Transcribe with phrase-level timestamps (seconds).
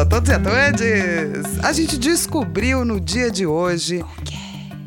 [0.00, 1.62] a todos e a todas!
[1.62, 4.02] A gente descobriu no dia de hoje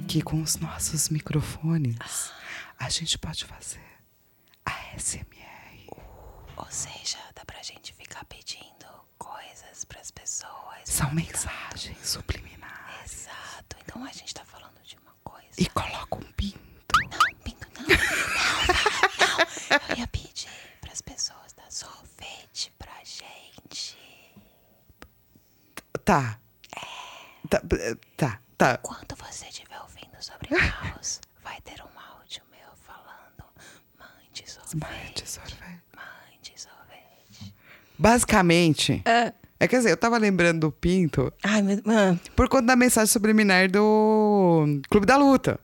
[0.07, 2.31] que com os nossos microfones
[2.79, 3.79] a gente pode fazer
[4.65, 5.87] a SMR.
[6.57, 8.87] Ou seja, dá pra gente ficar pedindo
[9.19, 10.81] coisas pras pessoas.
[10.85, 13.05] São mensagens subliminares.
[13.05, 13.75] Exato.
[13.85, 15.47] Então a gente tá falando de uma coisa.
[15.59, 16.57] E coloca um pinto.
[17.11, 17.87] Não, Pinto, não.
[17.87, 19.89] Não, não.
[19.89, 20.49] Eu ia pedir
[20.81, 23.97] pras pessoas dar sorvete pra gente.
[26.05, 26.37] Tá.
[27.49, 27.61] Tá,
[28.17, 28.77] tá, tá.
[28.77, 33.45] Quando você estiver ouvindo sobre mouse, vai ter um áudio meu falando:
[33.97, 34.81] mande sorvete.
[34.81, 35.81] Mande sorvete.
[35.95, 37.55] Mande sorvete.
[37.97, 41.77] Basicamente, é quer dizer, eu tava lembrando do pinto Ai, meu.
[41.87, 42.17] ah.
[42.35, 45.59] por conta da mensagem subliminar do Clube da Luta.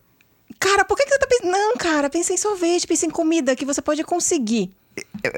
[0.58, 1.52] Cara, por que, que você tá pensando.
[1.52, 4.74] Não, cara, pensa em sorvete, pensa em comida que você pode conseguir.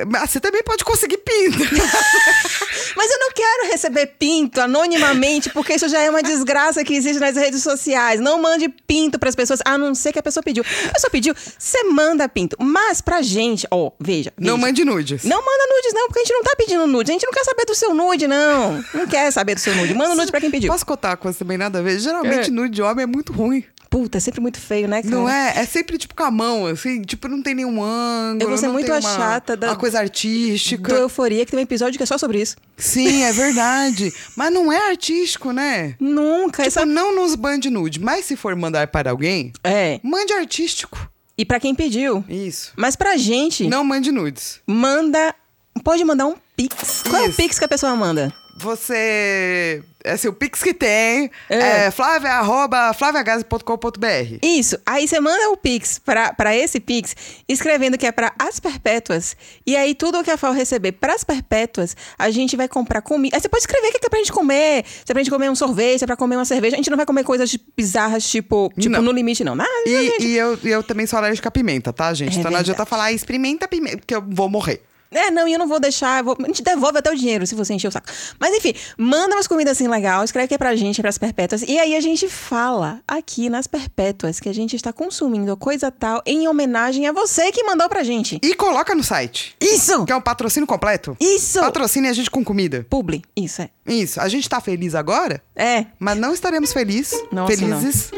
[0.08, 1.58] Mas Você também pode conseguir pinto.
[2.96, 7.20] Mas eu não quero receber pinto anonimamente, porque isso já é uma desgraça que existe
[7.20, 8.20] nas redes sociais.
[8.20, 10.64] Não mande pinto pras pessoas, a não ser que a pessoa pediu.
[10.90, 12.56] A pessoa pediu, você manda pinto.
[12.60, 14.68] Mas pra gente, ó, veja, Não veja.
[14.68, 15.24] mande nudes.
[15.24, 17.10] Não manda nudes, não, porque a gente não tá pedindo nudes.
[17.10, 18.84] A gente não quer saber do seu nude, não.
[18.94, 19.94] Não quer saber do seu nude.
[19.94, 20.72] Manda nude pra quem pediu.
[20.72, 21.98] Posso contar uma coisa também nada a ver?
[22.00, 22.52] Geralmente É.
[22.52, 23.64] nude de homem é muito ruim.
[23.92, 25.14] Puta, é sempre muito feio, né, cara?
[25.14, 25.54] Não é?
[25.60, 27.02] É sempre tipo com a mão, assim.
[27.02, 28.42] Tipo, não tem nenhum ângulo.
[28.42, 30.94] Eu vou ser muito a uma, chata da- Uma coisa artística.
[30.94, 32.56] Do Euforia, que tem um episódio que é só sobre isso.
[32.78, 34.14] Sim, é verdade.
[34.38, 35.96] Mas não é artístico, né?
[36.00, 36.64] Nunca.
[36.64, 36.86] Tipo, essa...
[36.86, 38.00] não nos bande nude.
[38.00, 40.00] Mas se for mandar para alguém, É.
[40.02, 40.98] mande artístico.
[41.38, 42.24] E pra quem pediu.
[42.30, 42.72] Isso.
[42.78, 44.62] Mas pra gente, Não mande nudes.
[44.66, 45.36] manda.
[45.84, 47.02] Pode mandar um pix.
[47.10, 48.32] Qual é o pix que a pessoa manda?
[48.58, 49.84] Você.
[50.04, 51.86] É assim, o Pix que tem É.
[51.86, 54.40] é, flávia, arroba, flaviagase.com.br.
[54.42, 54.76] Isso.
[54.84, 57.16] Aí você manda o Pix pra, pra esse Pix,
[57.48, 59.36] escrevendo que é pra As Perpétuas.
[59.66, 63.36] E aí tudo o que a FAO receber pras Perpétuas, a gente vai comprar comida.
[63.36, 64.84] Aí você pode escrever o que é pra gente comer.
[64.88, 66.76] Se é pra gente comer um sorvete, se é pra comer uma cerveja.
[66.76, 69.02] A gente não vai comer coisas bizarras, tipo, tipo Não.
[69.04, 69.54] no limite, não.
[69.54, 70.24] Nada, gente.
[70.24, 72.38] E, e eu, e eu também sou alérgica à pimenta, tá, gente?
[72.38, 72.90] É então não adianta verdade.
[72.90, 74.82] falar, "Ah, experimenta pimenta, porque eu vou morrer.
[75.14, 76.24] É, não, e eu não vou deixar.
[76.24, 78.08] vou- a gente devolve até o dinheiro se você encher o saco.
[78.40, 81.62] Mas enfim, manda umas comidas assim legal, escreve que é pra gente, é pras perpétuas.
[81.64, 86.22] E aí a gente fala aqui nas perpétuas que a gente está consumindo coisa tal
[86.26, 88.40] em homenagem a você que mandou pra gente.
[88.42, 89.56] E coloca no site.
[89.60, 90.06] Isso!
[90.06, 91.18] Que é um patrocínio completo.
[91.20, 91.60] Isso!
[91.60, 92.86] Patrocine a gente com comida.
[92.90, 93.22] Publi.
[93.36, 93.70] Isso, é.
[93.86, 94.22] Isso.
[94.22, 95.88] A gente tá feliz agora, É.
[96.00, 97.22] mas não estaremos felizes.
[97.32, 98.12] Nossa, felizes.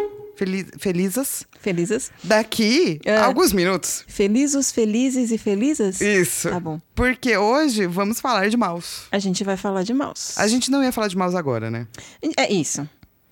[0.46, 2.12] Feliz, felizes Felizes.
[2.24, 3.18] daqui É.
[3.18, 4.04] a alguns minutos.
[4.08, 6.02] Felizes, felizes e felizes?
[6.02, 6.50] Isso.
[6.50, 6.80] Tá bom.
[6.96, 9.04] Porque hoje vamos falar de mouse.
[9.12, 10.34] A gente vai falar de mouse.
[10.38, 11.88] A gente não ia falar de mouse agora, né?
[12.38, 12.88] É isso.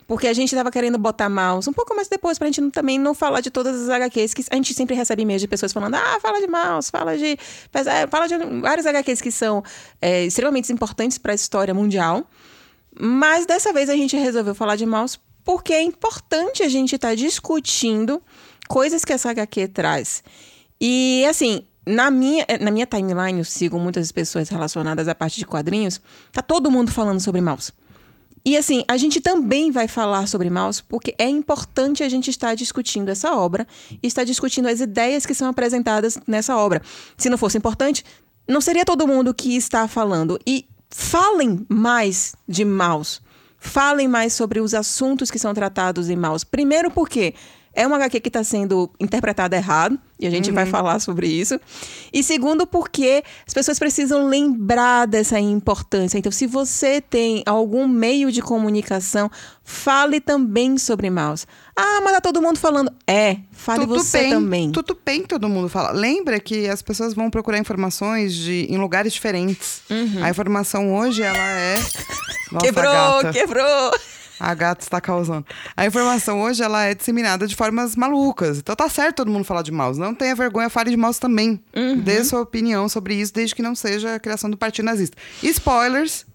[0.07, 2.99] Porque a gente tava querendo botar mouse um pouco mais depois, pra gente não- também
[2.99, 5.95] não falar de todas as HQs, que a gente sempre recebe e-mails de pessoas falando,
[5.95, 7.37] ah, fala de mouse, fala de.
[7.73, 9.63] é, Fala de vários HQs que são
[10.01, 12.29] é, extremamente importantes pra história mundial.
[12.99, 17.15] Mas dessa vez a gente resolveu falar de mouse porque é importante a gente estar
[17.15, 18.21] discutindo
[18.67, 20.23] coisas que essa HQ traz.
[20.79, 25.45] E assim, na minha, na minha timeline, eu sigo muitas pessoas relacionadas à parte de
[25.45, 25.99] quadrinhos,
[26.31, 27.71] tá todo mundo falando sobre mouse.
[28.43, 32.55] E assim, a gente também vai falar sobre mouse porque é importante a gente estar
[32.55, 33.67] discutindo essa obra
[34.01, 36.81] e estar discutindo as ideias que são apresentadas nessa obra.
[37.17, 38.03] Se não fosse importante,
[38.47, 40.39] não seria todo mundo que está falando.
[40.45, 43.19] E falem mais de mouse.
[43.63, 46.43] Falem mais sobre os assuntos que são tratados em mouse.
[46.43, 47.35] Primeiro porque
[47.73, 51.59] é uma HQ que está sendo interpretada errado, e a gente vai falar sobre isso.
[52.13, 56.17] E segundo, porque as pessoas precisam lembrar dessa importância.
[56.17, 59.31] Então, se você tem algum meio de comunicação,
[59.63, 61.47] fale também sobre mouse.
[61.75, 62.91] Ah, mas tá todo mundo falando.
[63.07, 64.71] É, fale você bem, também.
[64.71, 65.91] Tudo bem, todo mundo fala.
[65.91, 69.81] Lembra que as pessoas vão procurar informações de, em lugares diferentes.
[70.21, 71.75] A informação hoje, ela é.
[71.77, 72.01] Nossa,
[72.51, 72.59] Uhum.
[72.59, 73.91] quebrou, quebrou.
[74.43, 75.45] A gata está causando.
[75.77, 78.57] A informação hoje, ela é disseminada de formas malucas.
[78.57, 79.99] Então tá certo todo mundo falar de mouse.
[79.99, 81.63] Não tenha vergonha, fale de mouse também.
[81.75, 81.99] Uhum.
[81.99, 85.15] Dê sua opinião sobre isso, desde que não seja a criação do Partido Nazista.
[85.43, 86.25] Spoilers.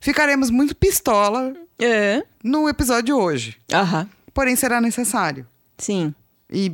[0.00, 2.22] Ficaremos muito pistola É.
[2.42, 3.56] no episódio de hoje.
[3.72, 4.08] Aham.
[4.32, 5.46] Porém, será necessário.
[5.76, 6.14] Sim.
[6.50, 6.72] E,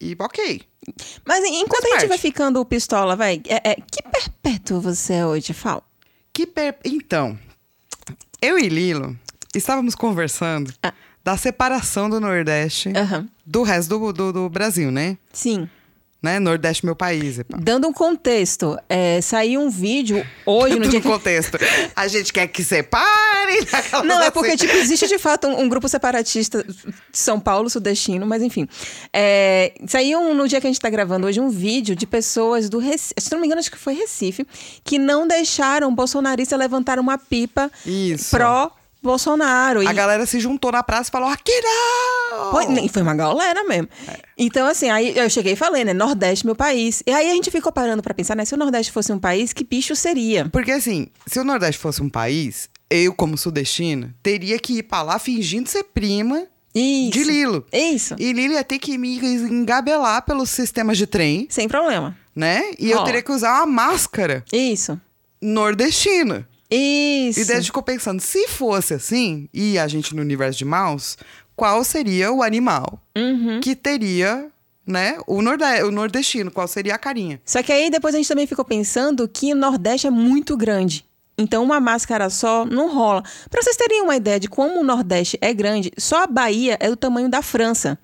[0.00, 0.62] e ok.
[1.24, 3.40] Mas enquanto a gente vai ficando pistola, vai.
[3.46, 5.84] É, é, que perpétuo você é hoje, Fal?
[6.32, 6.76] Que per...
[6.84, 7.38] Então,
[8.42, 9.16] eu e Lilo
[9.54, 10.92] estávamos conversando Ah.
[11.24, 13.28] da separação do Nordeste Aham.
[13.44, 15.16] do resto do, do, do Brasil, né?
[15.32, 15.68] Sim.
[16.22, 16.38] né?
[16.38, 17.38] Nordeste meu país.
[17.38, 17.56] E pá.
[17.60, 21.08] Dando um contexto, é, saiu um vídeo hoje no Tudo dia no que...
[21.08, 21.58] contexto.
[21.96, 23.66] A gente quer que separe.
[23.72, 24.30] aquelas Não, é assim.
[24.32, 26.74] porque, tipo, existe de fato um, um grupo separatista de
[27.18, 28.68] São Paulo, sudestino, mas enfim.
[29.12, 32.68] É, saiu um- no dia que a gente tá gravando hoje um vídeo de pessoas
[32.68, 34.46] do Recife, se não me engano, acho que foi Recife,
[34.84, 38.30] que não deixaram o bolsonarista levantar uma pipa Isso.
[38.30, 38.79] pró-Bolsonaro.
[39.88, 42.50] A E- galera se juntou na praça e falou: aqui não!
[42.50, 43.88] Foi, foi uma galera mesmo.
[44.36, 45.92] Então, assim, aí eu cheguei e falei, né?
[45.92, 47.02] Nordeste, meu país.
[47.06, 48.44] E aí a gente ficou parando pra pensar, né?
[48.44, 50.48] Se o Nordeste fosse um país, que bicho seria?
[50.50, 55.02] Porque assim, se o Nordeste fosse um país, eu, como sudestina, teria que ir pra
[55.02, 57.10] lá fingindo ser prima Isso.
[57.12, 57.66] de Lilo.
[57.72, 58.14] Isso.
[58.18, 62.16] E Lilo ia ter que me engabelar pelos sistemas de trem, Sem problema.
[62.34, 62.70] né?
[62.78, 63.06] E eu Rola.
[63.06, 65.00] teria que usar uma máscara Isso.
[65.40, 66.48] nordestina.
[66.70, 67.40] Isso.
[67.40, 70.64] E daí a gente ficou pensando, se fosse assim, e a gente no universo de
[70.64, 71.16] Mouse,
[71.56, 73.60] qual seria o animal Uhum.
[73.60, 74.48] que teria,
[74.86, 76.50] né, o, norde o nordestino?
[76.50, 77.40] Qual seria a carinha?
[77.44, 81.04] Só que aí depois a gente também ficou pensando que o Nordeste é muito grande.
[81.36, 83.22] Então uma máscara só não rola.
[83.50, 86.88] Pra vocês terem uma ideia de como o Nordeste é grande, só a Bahia é
[86.88, 87.98] do tamanho da França.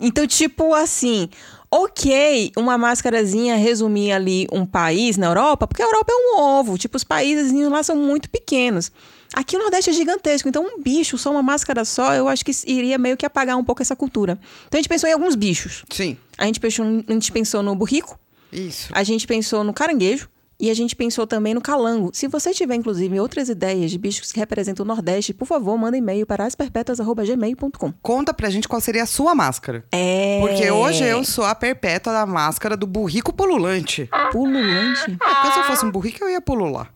[0.00, 1.28] Então, tipo assim,
[1.74, 6.76] ok, uma máscarazinha resumir ali um país na Europa, porque a Europa é um ovo,
[6.76, 8.92] tipo, os países lá são muito pequenos.
[9.32, 12.52] Aqui o Nordeste é gigantesco, então um bicho, só uma máscara só, eu acho que
[12.66, 14.38] iria meio que apagar um pouco essa cultura.
[14.68, 15.82] Então a gente pensou em alguns bichos.
[15.90, 18.18] Sim, A gente pensou, a gente pensou no burrico,
[18.52, 18.90] isso.
[18.92, 20.28] a gente pensou no caranguejo
[20.62, 22.10] e a gente pensou também no calango.
[22.14, 25.96] Se você tiver, inclusive, outras ideias de bichos que representam o Nordeste, por favor, manda
[25.96, 27.92] e-mail para asperpetuas.gmail.com.
[28.00, 29.84] Conta pra gente qual seria a sua máscara.
[29.90, 30.38] É.
[30.40, 34.08] Porque hoje eu sou a perpétua da máscara do burrico pululante.
[34.30, 35.18] Pululante.
[35.18, 36.92] Porque se eu fosse um burrico, eu ia pulular.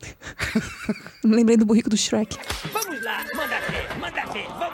[1.25, 2.39] Me lembrei do burrico do Shrek.
[2.73, 4.66] Vamos lá, manda ver, manda ver, vamos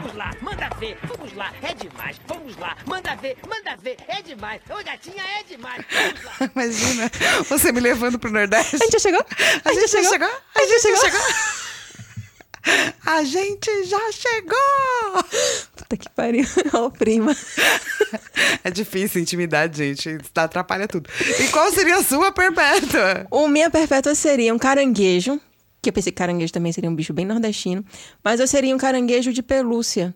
[0.63, 4.85] manda ver, vamos lá, é demais, vamos lá, manda ver, manda ver, é demais, ô
[4.85, 6.33] gatinha, é demais, vamos lá.
[6.55, 7.11] Imagina,
[7.49, 8.77] você me levando pro Nordeste.
[8.77, 9.27] A gente já chegou?
[9.65, 10.29] A gente já chegou?
[10.55, 11.21] A gente já chegou?
[13.05, 15.25] A gente já chegou!
[15.75, 16.47] Puta que pariu.
[16.75, 17.37] Ó, prima.
[18.63, 20.11] É difícil, intimidade, gente.
[20.11, 21.11] Isso atrapalha tudo.
[21.41, 23.27] E qual seria a sua perpétua?
[23.33, 25.41] O minha perpétua seria um caranguejo.
[25.83, 27.85] Que eu pensei que caranguejo também seria um bicho bem nordestino.
[28.23, 30.15] Mas eu seria um caranguejo de pelúcia.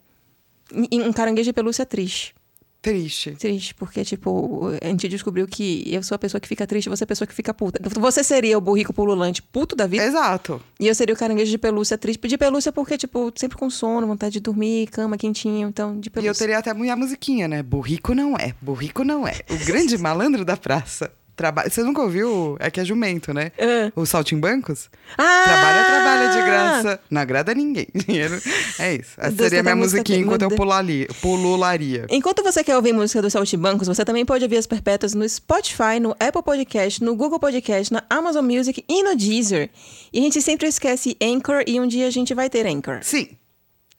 [0.73, 2.35] E- Um caranguejo de pelúcia triste.
[2.83, 3.33] Triste.
[3.33, 7.03] Triste, porque, tipo, a gente descobriu que eu sou a pessoa que fica triste, você
[7.03, 7.81] é a pessoa que fica puta.
[7.99, 10.05] Você seria o burrico pululante puto da vida.
[10.05, 10.63] Exato.
[10.79, 12.29] E eu seria o caranguejo de pelúcia triste.
[12.29, 16.11] De pelúcia porque, tipo, sempre com sono, vontade de dormir, cama quentinho, então, de E
[16.11, 16.31] pelúcia.
[16.31, 17.61] eu teria até a musiquinha, né?
[17.61, 19.41] Burrico não é, burrico não é.
[19.51, 21.11] O grande malandro da praça.
[21.37, 21.69] Trabalha.
[21.69, 22.56] Você nunca ouviu?
[22.59, 23.53] É que é jumento, né?
[23.59, 23.93] É.
[23.94, 24.88] O Saltimbancos?
[25.19, 25.43] Ah!
[25.44, 27.00] Trabalha, trabalha de graça.
[27.11, 27.87] Não agrada ninguém.
[27.94, 28.41] Dinheiro.
[28.79, 29.11] É isso.
[29.19, 32.06] Essa seria a tanta minha musiquinha enquanto eu pulali- pulularia.
[32.09, 36.00] Enquanto você quer ouvir música dos Saltibancos, você também pode ouvir as perpétuas no Spotify,
[36.00, 39.69] no Apple Podcast, no Google Podcast, na Amazon Music e no Deezer.
[40.12, 43.00] E a gente sempre esquece Anchor e um dia a gente vai ter Anchor.
[43.03, 43.29] Sim.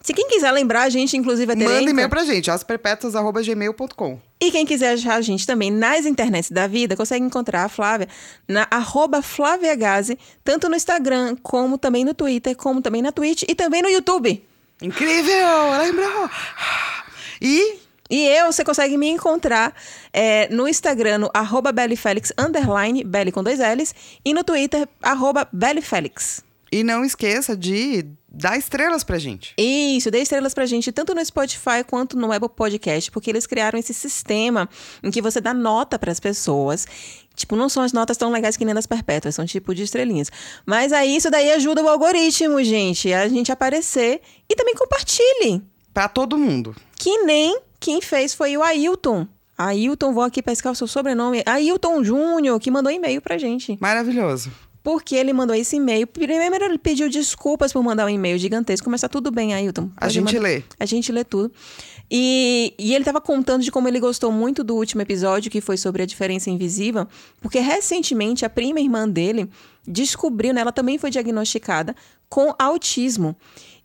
[0.07, 4.21] Se quem quiser lembrar, a gente inclusive ter Manda e-mail pra gente, asperpetuas.gmail.com.
[4.39, 8.07] E quem quiser achar a gente também nas internets da vida, consegue encontrar a Flávia
[8.47, 13.43] na arroba Flávia Gazi, tanto no Instagram, como também no Twitter, como também na Twitch
[13.49, 14.41] e também no YouTube.
[14.81, 15.71] Incrível!
[15.77, 16.29] Lembrou?
[17.41, 17.77] E
[18.09, 19.75] E eu, você consegue me encontrar
[20.13, 23.93] é, no Instagram, no arroba Bellyfelix, underline, Belly com dois L's,
[24.23, 26.45] e no Twitter, arroba Bellyfelix.
[26.71, 29.53] E não esqueça de dar estrelas pra gente.
[29.57, 33.79] Isso, dê estrelas pra gente, tanto no Spotify quanto no Apple Podcast, porque eles criaram
[33.79, 34.69] esse sistema
[35.01, 36.85] em que você dá nota pras pessoas.
[37.35, 40.31] Tipo, não são as notas tão legais que nem das perpétuas, são tipo de estrelinhas.
[40.65, 44.21] Mas aí isso daí ajuda o algoritmo, gente, a gente aparecer.
[44.49, 45.61] E também compartilhe.
[45.93, 46.75] Pra todo mundo.
[46.97, 49.27] Que nem quem fez foi o Ailton.
[49.57, 51.41] Ailton, vou aqui pescar o seu sobrenome.
[51.45, 53.77] Ailton Júnior, que mandou e-mail pra gente.
[53.79, 54.51] Maravilhoso.
[54.87, 56.07] Porque ele mandou esse e-mail.
[56.07, 59.89] Primeiro, ele pediu desculpas por mandar um e-mail gigantesco, mas tá tudo bem, Ailton.
[59.97, 60.63] A gente mandar- lê.
[60.79, 61.51] A gente lê tudo.
[62.09, 65.75] E, e ele tava contando de como ele gostou muito do último episódio, que foi
[65.75, 67.05] sobre a diferença invisível,
[67.41, 69.49] porque recentemente a prima irmã dele
[69.85, 71.93] descobriu, né, ela também foi diagnosticada
[72.29, 73.35] com autismo.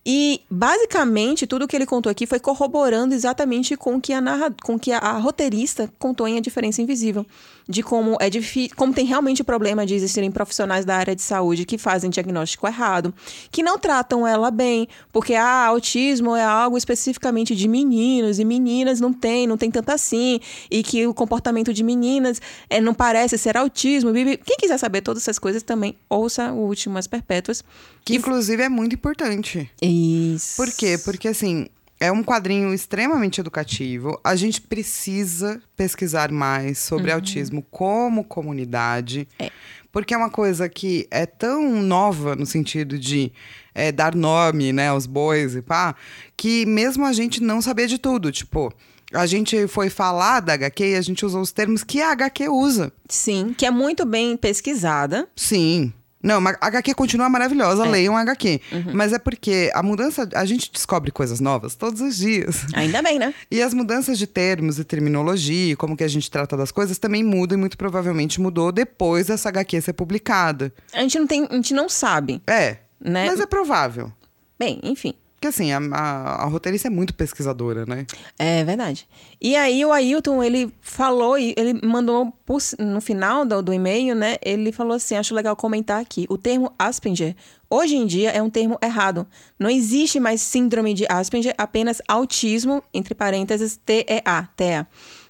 [0.05, 4.55] E basicamente tudo que ele contou aqui foi corroborando exatamente com o que a narra,
[4.63, 7.25] com que a, a roteirista contou em A Diferença Invisível,
[7.69, 11.23] de como é difícil, como tem realmente o problema de existirem profissionais da área de
[11.23, 13.15] saúde que fazem diagnóstico errado,
[13.51, 19.01] que não tratam ela bem, porque ah, autismo é algo especificamente de meninos e meninas
[19.01, 20.41] não tem, não tem tanto assim,
[20.71, 24.13] e que o comportamento de meninas é, não parece ser autismo.
[24.13, 24.39] bibi.
[24.39, 27.63] Quem quiser saber todas essas coisas também ouça o último As Perpétuas.
[28.05, 29.71] Que inclusive é muito importante.
[29.81, 30.57] Isso.
[30.57, 30.99] Por quê?
[30.99, 31.67] Porque assim,
[32.03, 34.19] É um quadrinho extremamente educativo.
[34.25, 39.29] A gente precisa pesquisar mais sobre autismo como comunidade.
[39.39, 39.53] É.
[39.93, 43.31] Porque é uma coisa que é tão nova no sentido de
[43.73, 45.95] é, dar nome né, aos bois e pá,
[46.37, 48.33] que mesmo a gente não sabia de tudo.
[48.33, 48.75] Tipo,
[49.13, 52.49] a gente foi falar da HQ e a gente usou os termos que a HQ
[52.49, 52.93] usa.
[53.09, 55.29] Sim, que é muito bem pesquisada.
[55.37, 55.93] Sim.
[56.23, 57.89] Não, mas a HQ continua maravilhosa, É.
[57.91, 58.61] leiam a HQ.
[58.71, 58.85] Uhum.
[58.95, 60.29] Mas é porque a mudança.
[60.35, 62.65] A gente descobre coisas novas todos os dias.
[62.75, 63.35] Ainda bem, né?
[63.51, 67.23] E as mudanças de termos e terminologia, como que a gente trata das coisas, também
[67.25, 70.73] mudam e muito provavelmente mudou depois dessa HQ ser publicada.
[70.93, 72.77] A gente não tem, a gente não sabe, É.
[73.01, 73.27] né?
[73.27, 74.13] Mas é provável.
[74.59, 75.15] Bem, enfim.
[75.43, 78.07] Porque assim, a, a, a roteirista é muito pesquisadora, né?
[78.39, 79.09] É verdade.
[79.41, 84.37] E aí o Ailton, ele falou, ele mandou por- no final do, do e-mail, né?
[84.41, 86.27] Ele falou assim, acho legal comentar aqui.
[86.31, 87.35] O termo Asperger,
[87.69, 89.27] hoje em dia, é um termo errado.
[89.59, 94.87] Não existe mais síndrome de Asperger, apenas autismo, entre parênteses, TEA.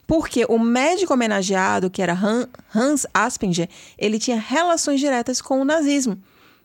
[0.07, 3.67] Porque o médico homenageado, que era Han- Hans Asperger,
[3.97, 6.19] ele tinha relações diretas com o nazismo.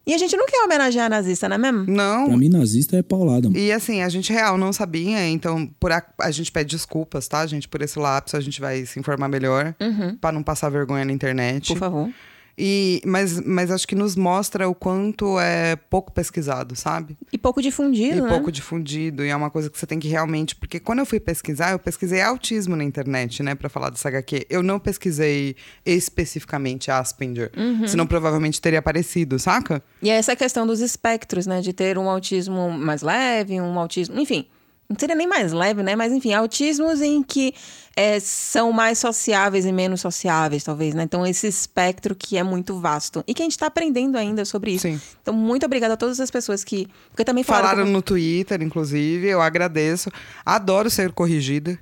[0.08, 1.86] E a gente não quer homenagear nazista, não é mesmo?
[1.86, 2.28] Não.
[2.28, 3.50] Pra mim, nazista é paulada.
[3.50, 3.60] mano.
[3.60, 7.46] E assim, a gente real não sabia, então por a, a gente pede desculpas, tá,
[7.46, 7.68] gente?
[7.68, 9.76] Por esse lapso, a gente vai se informar melhor,
[10.22, 11.70] pra não passar vergonha na internet.
[11.72, 11.76] Uhum.
[11.76, 12.10] Por favor.
[12.58, 17.16] E, mas, mas acho que nos mostra o quanto é pouco pesquisado, sabe?
[17.32, 18.28] E pouco difundido, E né?
[18.30, 19.24] pouco difundido.
[19.24, 20.56] E é uma coisa que você tem que realmente.
[20.56, 24.48] Porque quando eu fui pesquisar, eu pesquisei autismo na internet, né, pra falar dessa HQ.
[24.50, 27.52] Eu não pesquisei especificamente Asperger.
[27.56, 27.88] Uhum.
[27.88, 29.84] Senão provavelmente teria aparecido, saca?
[30.02, 31.62] E é essa questão dos espectros, né?
[31.62, 34.20] De ter um autismo mais leve, um autismo.
[34.20, 34.48] Enfim,
[34.90, 35.96] não seria nem mais leve, né?
[35.96, 37.54] Mas enfim, autismos em que
[37.96, 41.04] é, são mais sociáveis e menos sociáveis, talvez, né?
[41.04, 43.24] Então, esse espectro que é muito vasto.
[43.28, 44.84] E que a gente tá aprendendo ainda sobre isso.
[44.84, 45.02] Sim.
[45.22, 46.88] Então, muito obrigada a todas as pessoas que.
[47.10, 47.70] Porque também falaram.
[47.70, 49.28] Falaram no Twitter, inclusive.
[49.28, 50.10] Eu agradeço.
[50.46, 51.78] Adoro ser corrigida.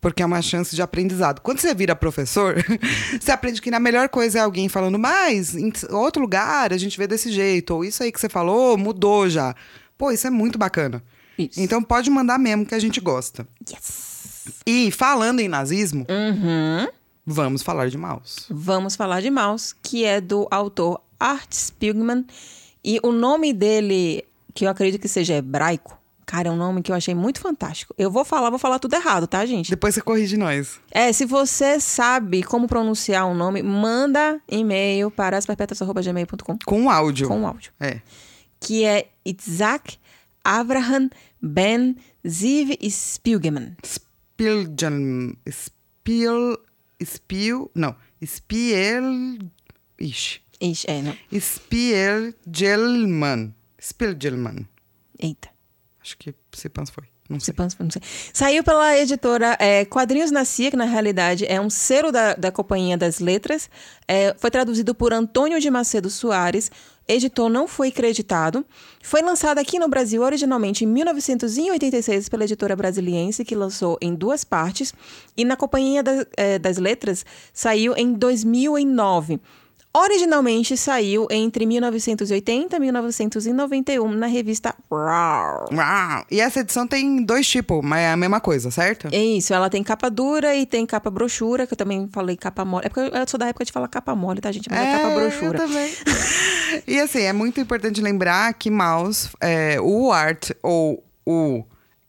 [0.00, 1.40] Porque é uma chance de aprendizado.
[1.40, 2.56] Quando você vira professor,
[3.18, 6.98] você aprende que a melhor coisa é alguém falando, mas em outro lugar a gente
[6.98, 7.74] vê desse jeito.
[7.74, 9.54] Ou isso aí que você falou mudou já.
[9.96, 11.02] Pô, isso é muito bacana.
[11.38, 11.60] Isso.
[11.60, 13.46] Então pode mandar mesmo que a gente gosta.
[13.70, 14.14] Yes!
[14.66, 16.88] E falando em nazismo, Uhum.
[17.26, 18.46] vamos falar de mouse.
[18.50, 22.26] Vamos falar de Maus, que é do autor Art Spiegelman.
[22.84, 24.22] E o nome dele,
[24.52, 27.94] que eu acredito que seja hebraico, cara, é um nome que eu achei muito fantástico.
[27.96, 29.70] Eu vou falar, vou falar tudo errado, tá, gente?
[29.70, 30.78] Depois você corrige nós.
[30.90, 37.28] É, se você sabe como pronunciar um nome, manda e-mail para asperpetas.gmail.com Com áudio.
[37.28, 37.72] com áudio.
[37.80, 38.00] É.
[38.60, 39.96] Que é Isaac
[40.44, 41.10] Abraham
[41.42, 41.96] Ben
[42.26, 43.76] Ziv Spiegelman.
[43.84, 45.36] Spiljan.
[45.50, 46.58] Spil.
[47.02, 47.70] Spil.
[47.74, 47.96] Não.
[48.24, 49.38] Spiel.
[49.98, 50.40] Ixi.
[50.60, 51.16] Ixi, é, não.
[51.40, 53.54] Spielgelman.
[53.80, 54.66] Spielgelman.
[55.18, 55.48] Eita.
[56.00, 57.04] Acho que se foi.
[57.28, 57.54] Não Se sei.
[57.54, 58.02] pensa- não sei.
[58.34, 62.52] Saiu pela editora é, Quadrinhos na Cia, que na realidade é um selo da, da
[62.52, 63.70] Companhia das Letras.
[64.06, 66.70] É, foi traduzido por Antônio de Macedo Soares.
[67.06, 68.64] Editor não foi creditado.
[69.02, 74.42] Foi lançado aqui no Brasil originalmente em 1986 pela editora brasiliense, que lançou em duas
[74.44, 74.94] partes.
[75.36, 79.40] E na Companhia da- é, das Letras saiu em 2009.
[79.96, 85.66] Originalmente saiu entre 1980 e 1991 na revista Raw.
[85.72, 86.26] Uau!
[86.28, 89.08] E essa edição tem dois tipos, mas é a mesma coisa, certo?
[89.12, 92.64] É isso, ela tem capa dura e tem capa brochura, que eu também falei capa
[92.64, 92.86] mole.
[92.86, 94.68] É porque eu sou da época de falar capa mole, tá, gente?
[94.68, 95.58] Mas é, capa brochura.
[95.58, 95.92] Eu também.
[96.88, 101.64] e assim, é muito importante lembrar que Maus, é, o Art ou o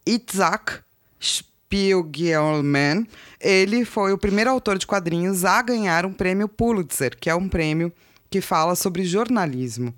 [0.08, 0.80] Itzhak
[1.76, 3.06] Spiegelman,
[3.40, 7.50] ele foi o primeiro autor de quadrinhos a ganhar um prêmio Pulitzer, que é um
[7.50, 7.92] prêmio
[8.30, 9.94] que fala sobre jornalismo.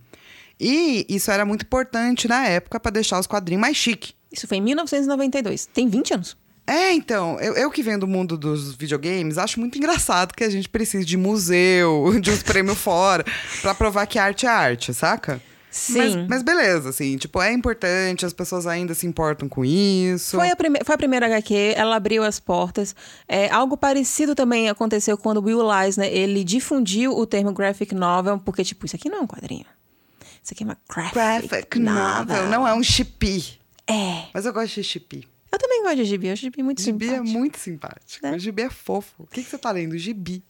[0.60, 4.14] E isso era muito importante na época para deixar os quadrinhos mais chique.
[4.32, 5.68] Isso foi em 1992.
[5.68, 6.38] Tem 20 anos.
[6.66, 10.50] É, então, eu, eu que venho do mundo dos videogames, acho muito engraçado que a
[10.50, 13.24] gente precise de museu, de uns prêmios fora,
[13.62, 15.42] pra provar que arte é arte, saca?
[15.78, 15.98] Sim.
[16.00, 20.36] Mas, mas beleza, assim, tipo, é importante, as pessoas ainda se importam com isso.
[20.38, 22.96] Foi a, prime foi a primeira HQ, ela abriu as portas.
[23.28, 28.64] É, algo parecido também aconteceu quando Will Eisner, ele difundiu o termo graphic novel, porque,
[28.64, 29.66] tipo, isso aqui não é um quadrinho.
[30.44, 33.60] Isso aqui é uma graphic, Graphic novel, não é um chibi.
[33.86, 34.24] É.
[34.34, 35.28] Mas eu gosto de chibi.
[35.52, 37.38] Eu também gosto de gibi, eu acho gibi muito Gibi é simpático.
[37.38, 38.26] muito simpático.
[38.26, 38.36] Né?
[38.36, 39.24] O gibi é fofo.
[39.24, 39.98] O que, que você tá lendo?
[39.98, 40.44] Gibi.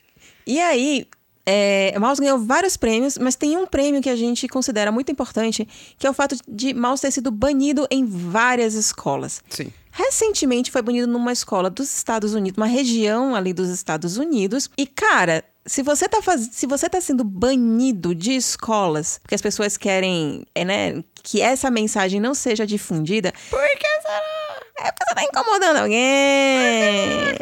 [0.45, 1.07] E aí,
[1.49, 5.65] é, Maus ganhou vários prêmios, mas tem um prêmio que a gente considera muito importante,
[5.97, 9.41] que é o fato de Maus ter sido banido em várias escolas.
[9.49, 9.71] Sim.
[9.89, 14.69] Recentemente foi banido numa escola dos Estados Unidos, uma região ali dos Estados Unidos.
[14.77, 16.49] E, cara, se você tá, faz...
[16.51, 21.71] se você tá sendo banido de escolas, porque as pessoas querem, é, né, que essa
[21.71, 24.21] mensagem não seja difundida, Por que será?
[24.79, 27.37] É porque você tá incomodando alguém.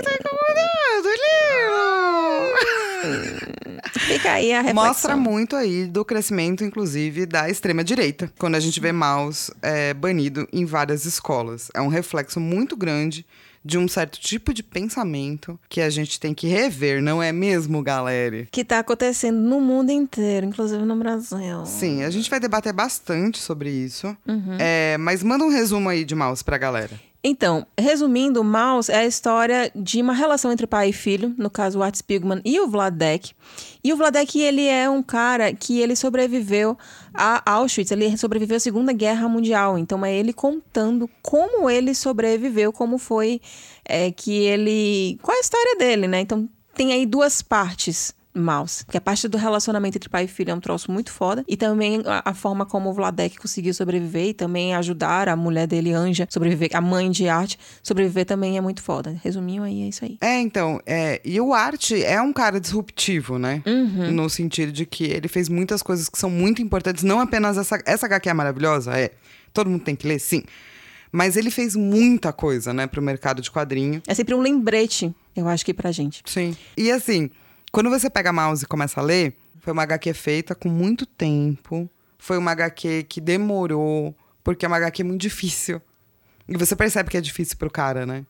[4.08, 4.86] Fica aí a reflexão.
[4.86, 8.32] Mostra muito aí do crescimento, inclusive, da extrema-direita.
[8.38, 11.70] Quando a gente vê mouse é, banido em várias escolas.
[11.74, 13.26] É um reflexo muito grande
[13.64, 17.82] de um certo tipo de pensamento que a gente tem que rever, não é mesmo,
[17.82, 18.48] galera?
[18.52, 21.66] Que tá acontecendo no mundo inteiro, inclusive no Brasil.
[21.66, 24.16] Sim, a gente vai debater bastante sobre isso.
[24.60, 26.92] É, mas manda um resumo aí de mouse pra galera.
[27.28, 31.80] Então, resumindo, Maus é a história de uma relação entre pai e filho, no caso
[31.80, 33.32] o Art Spiegelman e o Vladek.
[33.84, 36.78] E o Vladek, ele é um cara que ele sobreviveu
[37.16, 39.76] a Auschwitz, ele sobreviveu à Segunda Guerra Mundial.
[39.76, 43.42] Então, é ele contando como ele sobreviveu, como foi
[43.84, 45.18] é, que ele...
[45.24, 46.20] Qual é a história dele, né?
[46.20, 48.84] Então, tem aí duas partes Maus.
[48.84, 51.44] Porque a parte do relacionamento entre pai e filho é um troço muito foda.
[51.48, 55.68] E também a, a forma como o Vladek conseguiu sobreviver e também ajudar a mulher
[55.68, 59.20] dele, Anja, sobreviver, a mãe de arte, sobreviver também é muito foda.
[59.24, 60.18] Resuminho aí, é isso aí.
[60.22, 63.64] É, então, é, e o Art é um cara disruptivo, né?
[64.12, 67.82] No sentido de que ele fez muitas coisas que são muito importantes, não apenas essa,
[67.86, 69.12] essa HQ é maravilhosa, é.
[69.54, 70.44] Todo mundo tem que ler, sim.
[71.12, 74.02] Mas ele fez muita coisa, né, pro mercado de quadrinho.
[74.06, 76.22] É sempre um lembrete, eu acho que pra gente.
[76.26, 76.56] Sim.
[76.76, 77.30] E assim,
[77.76, 81.90] quando você pega mouse e começa a ler, foi uma HQ feita com muito tempo.
[82.18, 85.82] Foi uma HQ que demorou, porque é uma HQ muito difícil.
[86.48, 88.26] E você percebe que é difícil pro cara, né?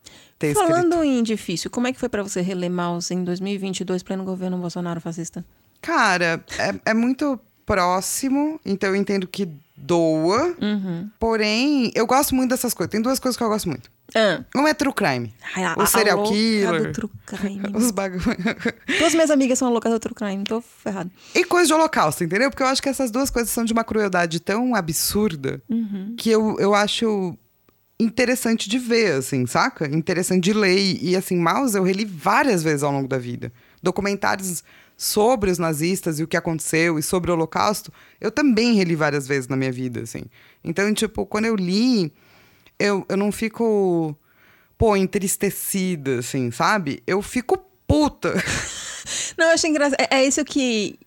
[0.55, 4.57] Falando em difícil, como é que foi pra você reler Maus em 2022, pleno governo
[4.57, 5.45] Bolsonaro fascista?
[5.79, 9.47] Cara, é, é muito próximo, então eu entendo que
[9.77, 10.55] doa.
[10.61, 11.09] Uhum.
[11.19, 12.91] Porém, eu gosto muito dessas coisas.
[12.91, 13.91] Tem duas coisas que eu gosto muito.
[14.15, 14.43] Ah.
[14.55, 15.33] Um é true crime.
[15.55, 16.91] Ai, a- o serial killer.
[16.93, 17.61] true crime.
[17.75, 18.23] Os bagulho.
[18.97, 21.11] Todas minhas amigas são loucas do true crime, tô ferrado.
[21.33, 22.49] E coisa de holocausto, entendeu?
[22.49, 25.61] Porque eu acho que essas duas coisas são de uma crueldade tão absurda
[26.17, 27.37] que eu, eu acho
[27.99, 29.87] interessante de ver, assim, saca?
[29.87, 30.77] Interessante de ler.
[31.01, 33.51] E, assim, Mouse eu reli várias vezes ao longo da vida.
[33.81, 34.63] Documentários
[34.97, 39.27] sobre os nazistas e o que aconteceu e sobre o holocausto, eu também reli várias
[39.27, 40.23] vezes na minha vida, assim.
[40.63, 42.13] Então, tipo, quando eu li,
[42.79, 44.15] eu, eu não fico,
[44.77, 47.03] pô, entristecida, assim, sabe?
[47.05, 48.33] Eu fico puta.
[49.37, 49.99] Não, eu achei engraçado.
[49.99, 50.97] É, é isso que,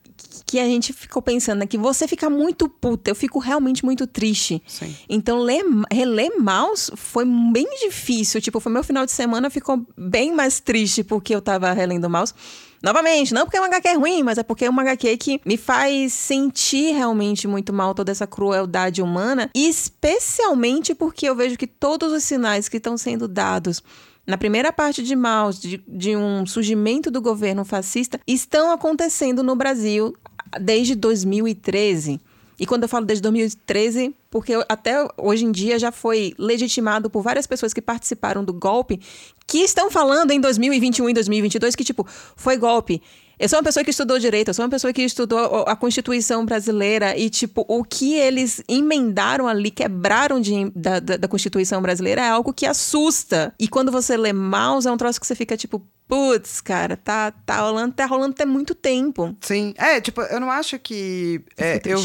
[0.47, 1.67] que a gente ficou pensando, né?
[1.67, 3.11] Que você fica muito puta.
[3.11, 4.63] Eu fico realmente muito triste.
[4.67, 4.95] Sim.
[5.09, 8.41] Então, ler, reler Maus foi bem difícil.
[8.41, 12.35] Tipo, foi meu final de semana, ficou bem mais triste porque eu tava relendo Maus.
[12.83, 15.57] Novamente, não porque é uma HQ ruim, mas é porque é uma HQ que me
[15.57, 19.51] faz sentir realmente muito mal toda essa crueldade humana.
[19.55, 23.83] Especialmente porque eu vejo que todos os sinais que estão sendo dados
[24.29, 29.57] na primeira parte de Maus, de, de um surgimento do governo fascista, estão acontecendo no
[29.57, 30.15] Brasil
[30.61, 32.21] desde 2013.
[32.59, 37.23] E quando eu falo desde 2013, porque até hoje em dia já foi legitimado por
[37.23, 39.01] várias pessoas que participaram do golpe,
[39.47, 43.01] que estão falando em 2021 e 2022 que, tipo, foi golpe.
[43.39, 46.45] Eu sou uma pessoa que estudou direito, eu sou uma pessoa que estudou a Constituição
[46.45, 52.21] brasileira e, tipo, o que eles emendaram ali, quebraram de, da, da, da Constituição brasileira
[52.21, 53.55] é algo que assusta.
[53.57, 57.31] E quando você lê Maus, é um troço que você fica, tipo, putz, cara, tá,
[57.31, 59.37] tá rolando, tá rolando até muito tempo.
[59.41, 59.73] Sim.
[59.79, 61.41] É, tipo, eu não acho que.
[61.57, 62.03] É, fico eu.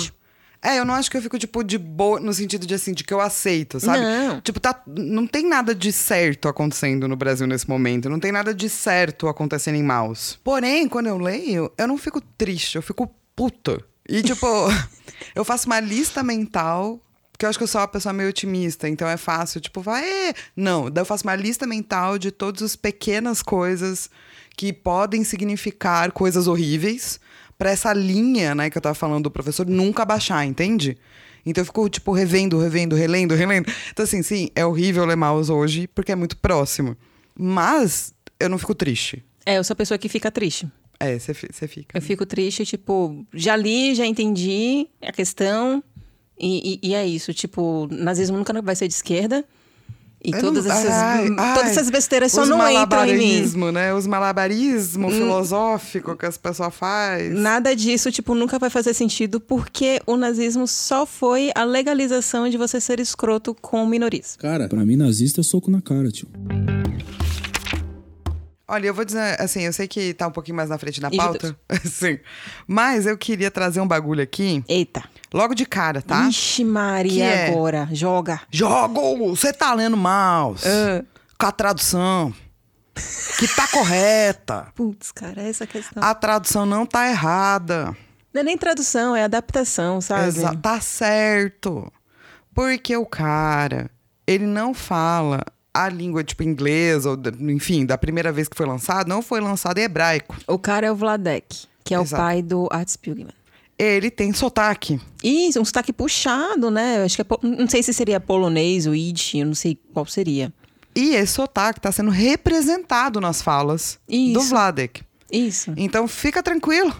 [0.63, 3.03] É, eu não acho que eu fico, tipo, de boa, no sentido de assim, de
[3.03, 3.99] que eu aceito, sabe?
[3.99, 4.39] Não.
[4.39, 8.09] Tipo, tá, não tem nada de certo acontecendo no Brasil nesse momento.
[8.09, 10.39] Não tem nada de certo acontecendo em Maus.
[10.41, 13.83] Porém, quando eu leio, eu não fico triste, eu fico puta.
[14.07, 14.47] E, tipo,
[15.35, 16.99] eu faço uma lista mental.
[17.33, 20.03] Porque eu acho que eu sou uma pessoa meio otimista, então é fácil, tipo, vai.
[20.29, 20.33] "É".
[20.55, 24.09] Não, daí eu faço uma lista mental de todas as pequenas coisas
[24.55, 27.19] que podem significar coisas horríveis
[27.57, 30.97] pra essa linha, né, que eu tava falando do professor nunca baixar, entende?
[31.45, 33.71] Então eu fico, tipo, revendo, revendo, relendo, relendo.
[33.91, 36.95] Então, assim, sim, é horrível ler Maus hoje, porque é muito próximo.
[37.37, 39.23] Mas eu não fico triste.
[39.45, 40.67] É, eu sou a pessoa que fica triste.
[40.99, 41.97] É, você fi- você fica.
[41.97, 45.83] Eu fico triste, tipo, já li, já entendi a questão.
[46.39, 49.43] E, e- e é isso, tipo, nazismo nunca vai ser de esquerda.
[50.23, 53.23] E Eu todas, não- essas, ai, todas ai, essas besteiras só não entram em mim.
[53.25, 53.29] Hum.
[53.33, 53.93] malabarismo, né?
[53.93, 57.31] Os malabarismo filosófico que as pessoas fazem.
[57.31, 62.57] Nada disso, tipo, nunca vai fazer sentido, porque o nazismo só foi a legalização de
[62.57, 64.37] você ser escroto com minorias.
[64.37, 66.27] Cara, pra mim nazista é soco na cara, tio.
[68.67, 71.11] Olha, eu vou dizer, assim, eu sei que tá um pouquinho mais na frente na
[71.11, 71.55] pauta.
[71.83, 72.17] Sim.
[72.65, 75.03] Mas eu queria trazer um bagulho aqui, Eita.
[75.33, 76.27] logo de cara, tá?
[76.29, 77.47] Ixi, Maria, é?
[77.49, 77.89] agora.
[77.91, 78.41] Joga.
[78.49, 79.35] Jogo!
[79.35, 80.65] Você tá lendo mouse.
[80.65, 81.03] Ah.
[81.37, 82.33] Com a tradução.
[83.37, 84.67] Que tá correta.
[84.75, 86.01] Putz, cara, essa questão.
[86.01, 87.95] A tradução não tá errada.
[88.33, 90.29] Não é nem tradução, é adaptação, sabe?
[90.29, 91.91] Exa tá certo.
[92.53, 93.89] Porque o cara,
[94.25, 97.17] ele não fala a língua, tipo, inglesa, ou,
[97.49, 100.35] enfim, da primeira vez que foi lançado, não foi lançado em hebraico.
[100.47, 102.21] O cara é o Vladek, que é Exato.
[102.21, 103.33] o pai do Art Spiegelman.
[103.77, 105.01] Ele tem sotaque.
[105.23, 107.03] Isso, um sotaque puxado, né?
[107.03, 110.53] Acho que é, não sei se seria polonês ou Yiddish, eu não sei qual seria.
[110.95, 114.49] E esse sotaque está sendo representado nas falas do Isso.
[114.49, 115.01] Vladek.
[115.31, 115.73] Isso.
[115.75, 116.95] Então fica tranquilo.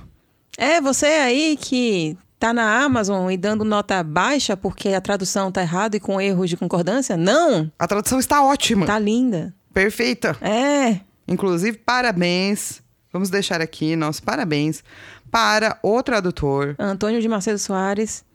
[0.57, 5.61] É, você aí que tá na Amazon e dando nota baixa porque a tradução tá
[5.61, 7.15] errada e com erros de concordância?
[7.15, 7.71] Não!
[7.79, 8.85] A tradução está ótima.
[8.85, 9.55] Tá linda.
[9.73, 10.35] Perfeita.
[10.41, 10.99] É.
[11.25, 12.83] Inclusive, parabéns.
[13.13, 14.83] Vamos deixar aqui nossos parabéns
[15.31, 16.75] para o tradutor.
[16.77, 18.25] Antônio de Macedo Soares.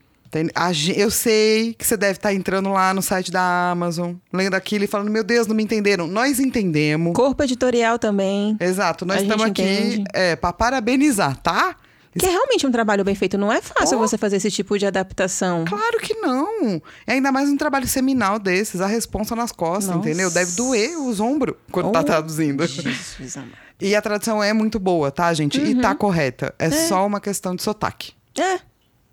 [0.96, 4.86] Eu sei que você deve estar entrando lá no site da Amazon, lendo aquilo e
[4.86, 6.06] falando: Meu Deus, não me entenderam.
[6.06, 7.12] Nós entendemos.
[7.12, 8.56] Corpo editorial também.
[8.58, 11.76] Exato, nós estamos aqui é, para parabenizar, tá?
[12.16, 13.36] Que é realmente um trabalho bem feito.
[13.38, 14.00] Não é fácil Oh.
[14.00, 15.64] você fazer esse tipo de adaptação.
[15.66, 16.76] Claro que não.
[17.06, 19.98] E ainda mais um trabalho seminal desses, a responsa nas costas, Nossa.
[20.08, 20.30] entendeu?
[20.30, 22.66] Deve doer os ombros quando tá Oh, traduzindo.
[22.66, 23.52] Jesus amado.
[23.80, 25.60] E a tradução é muito boa, tá, gente?
[25.60, 25.80] E Uhum.
[25.80, 26.54] tá correta.
[26.58, 28.12] É, só uma questão de sotaque.
[28.36, 28.58] É.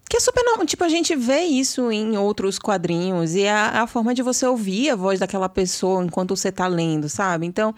[0.07, 0.65] Que é super normal.
[0.67, 3.33] Tipo, a gente vê isso em outros quadrinhos.
[3.33, 6.67] E é a, a forma de você ouvir a voz daquela pessoa enquanto você tá
[6.67, 7.45] lendo, sabe?
[7.45, 7.73] Então.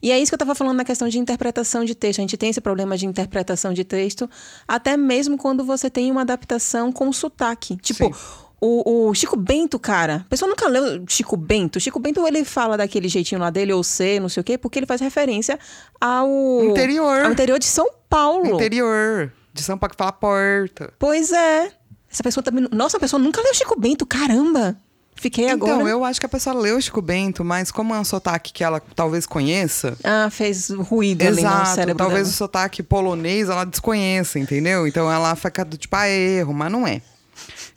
[0.00, 2.20] E é isso que eu tava falando na questão de interpretação de texto.
[2.20, 4.30] A gente tem esse problema de interpretação de texto,
[4.68, 7.76] até mesmo quando você tem uma adaptação com sotaque.
[7.76, 8.06] Tipo.
[8.06, 8.44] Sim.
[8.66, 11.78] O, o Chico Bento, cara, a pessoa nunca leu Chico Bento.
[11.78, 14.78] Chico Bento, ele fala daquele jeitinho lá dele, ou ser, não sei o quê, porque
[14.78, 15.58] ele faz referência
[16.00, 16.64] ao...
[16.64, 17.26] Interior.
[17.26, 18.54] Ao interior de São Paulo.
[18.54, 19.30] Interior.
[19.54, 20.92] De São Paulo que fala porta.
[20.98, 21.70] Pois é.
[22.10, 22.68] Essa pessoa também.
[22.70, 24.76] Nossa, a pessoa nunca leu Chico Bento, caramba!
[25.16, 25.74] Fiquei agora.
[25.74, 28.64] Então, eu acho que a pessoa leu Chico Bento, mas como é um sotaque que
[28.64, 29.96] ela talvez conheça.
[30.02, 31.96] Ah, fez ruído ali no Exato, cérebro.
[31.96, 32.30] talvez dela.
[32.32, 34.86] o sotaque polonês ela desconheça, entendeu?
[34.86, 37.00] Então ela fica do tipo, ah, erro, mas não é.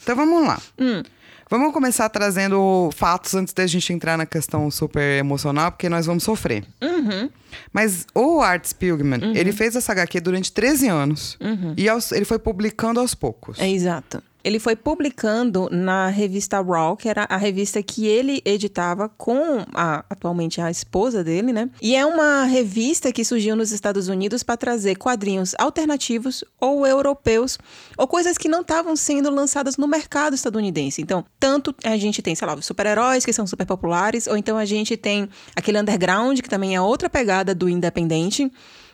[0.02, 0.60] Então vamos lá.
[0.80, 1.04] Hum.
[1.50, 6.24] Vamos começar trazendo fatos antes da gente entrar na questão super emocional, porque nós vamos
[6.24, 6.66] sofrer.
[6.82, 7.30] Uhum.
[7.72, 11.38] Mas o Art Spiegelman, ele fez essa HQ durante 13 anos.
[11.78, 13.58] E aos- ele foi publicando aos poucos.
[13.60, 13.64] Uhum.
[13.66, 14.22] É exato.
[14.48, 20.06] Ele foi publicando na revista Raw, que era a revista que ele editava com a,
[20.10, 21.70] atualmente a esposa dele, né?
[21.82, 27.58] E é uma revista que surgiu nos Estados Unidos para trazer quadrinhos alternativos ou europeus,
[27.98, 31.02] ou coisas que não estavam sendo lançadas no mercado estadunidense.
[31.02, 34.58] Então, tanto a gente tem, sei lá, os super-heróis que são super populares, ou então
[34.58, 38.50] a gente tem aquele underground, que também é outra pegada do independente.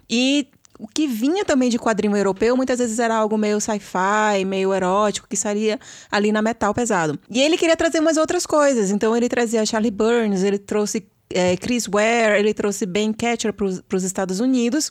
[0.09, 0.47] E
[0.79, 5.27] o que vinha também de quadrinho europeu, muitas vezes era algo meio sci-fi, meio erótico,
[5.27, 5.79] que estaria
[6.11, 7.19] ali na metal pesado.
[7.29, 8.91] E ele queria trazer umas outras coisas.
[8.91, 13.65] Então ele trazia Charlie Burns, ele trouxe eh, Chris Ware, ele trouxe Ben Catcher para
[13.65, 14.89] os Estados Unidos.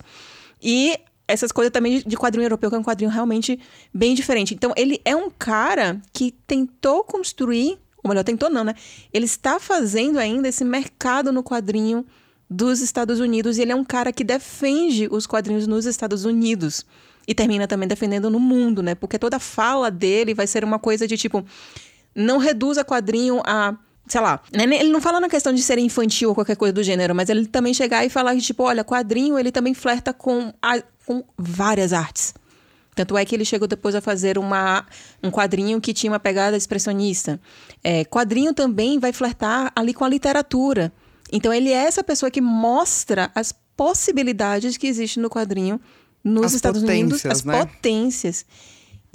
[0.63, 3.59] E essas coisas também de, de quadrinho europeu, que é um quadrinho realmente
[3.93, 4.55] bem diferente.
[4.55, 8.75] Então ele é um cara que tentou construir, ou melhor, tentou não, né?
[9.13, 12.05] Ele está fazendo ainda esse mercado no quadrinho
[12.53, 16.85] dos Estados Unidos e ele é um cara que defende os quadrinhos nos Estados Unidos
[17.27, 18.95] e termina também defendendo no mundo, né?
[18.95, 21.45] Porque toda fala dele vai ser uma coisa de tipo
[22.15, 23.75] não reduza quadrinho a
[24.07, 24.65] sei lá, né?
[24.65, 27.47] ele não fala na questão de ser infantil ou qualquer coisa do gênero, mas ele
[27.47, 32.35] também chegar e falar tipo, olha, quadrinho ele também flerta com, a- com várias artes.
[32.97, 34.85] Tanto é que ele chegou depois a fazer uma,
[35.23, 37.41] um quadrinho que tinha uma pegada expressionista.
[37.83, 40.93] É, quadrinho também vai flertar ali com a literatura.
[41.33, 45.81] Então ele é essa pessoa que mostra as possibilidades que existem no quadrinho
[46.23, 47.65] nos As Estados Unidos, as né?
[47.65, 48.45] potências.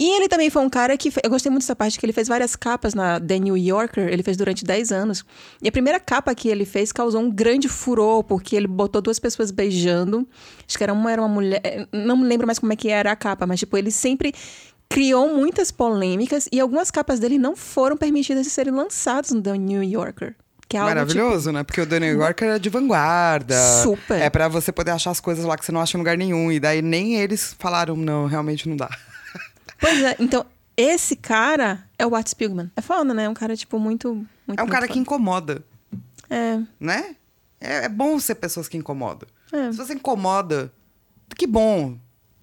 [0.00, 1.10] E ele também foi um cara que.
[1.24, 4.22] Eu gostei muito dessa parte, que ele fez várias capas na The New Yorker, ele
[4.22, 5.24] fez durante 10 anos.
[5.60, 9.18] E a primeira capa que ele fez causou um grande furor, porque ele botou duas
[9.18, 10.28] pessoas beijando.
[10.68, 11.60] Acho que era uma era uma mulher.
[11.64, 14.32] eh, Não me lembro mais como é que era a capa, mas tipo, ele sempre
[14.88, 19.58] criou muitas polêmicas e algumas capas dele não foram permitidas de serem lançadas no The
[19.58, 20.36] New Yorker.
[20.68, 21.62] Que é Maravilhoso, né?
[21.64, 23.56] Porque o The New Yorker é de vanguarda.
[23.82, 24.20] Super.
[24.20, 26.52] É pra você poder achar as coisas lá que você não acha em lugar nenhum.
[26.52, 28.88] E daí nem eles falaram, não, realmente não dá.
[29.80, 30.44] Pois é, então,
[30.76, 32.68] esse cara é o Art Spiegelman.
[32.76, 33.24] É foda, né?
[33.24, 34.12] É um cara, tipo, muito.
[34.12, 35.64] muito É um muito cara que incomoda,
[36.28, 36.58] É.
[36.80, 37.14] né?
[37.60, 39.28] É, é bom ser pessoas que incomodam.
[39.52, 39.70] É.
[39.70, 40.72] Se você incomoda,
[41.36, 41.96] que bom.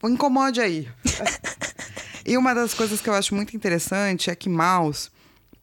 [0.03, 0.87] Incomode aí.
[2.25, 5.11] e uma das coisas que eu acho muito interessante é que Maus,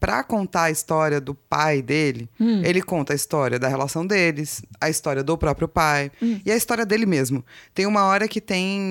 [0.03, 2.61] pra contar a história do pai dele, Hum.
[2.65, 6.41] ele conta a história da relação deles, a história do próprio pai Hum.
[6.45, 7.41] e a história dele mesmo.
[7.73, 8.81] Tem uma hora que tem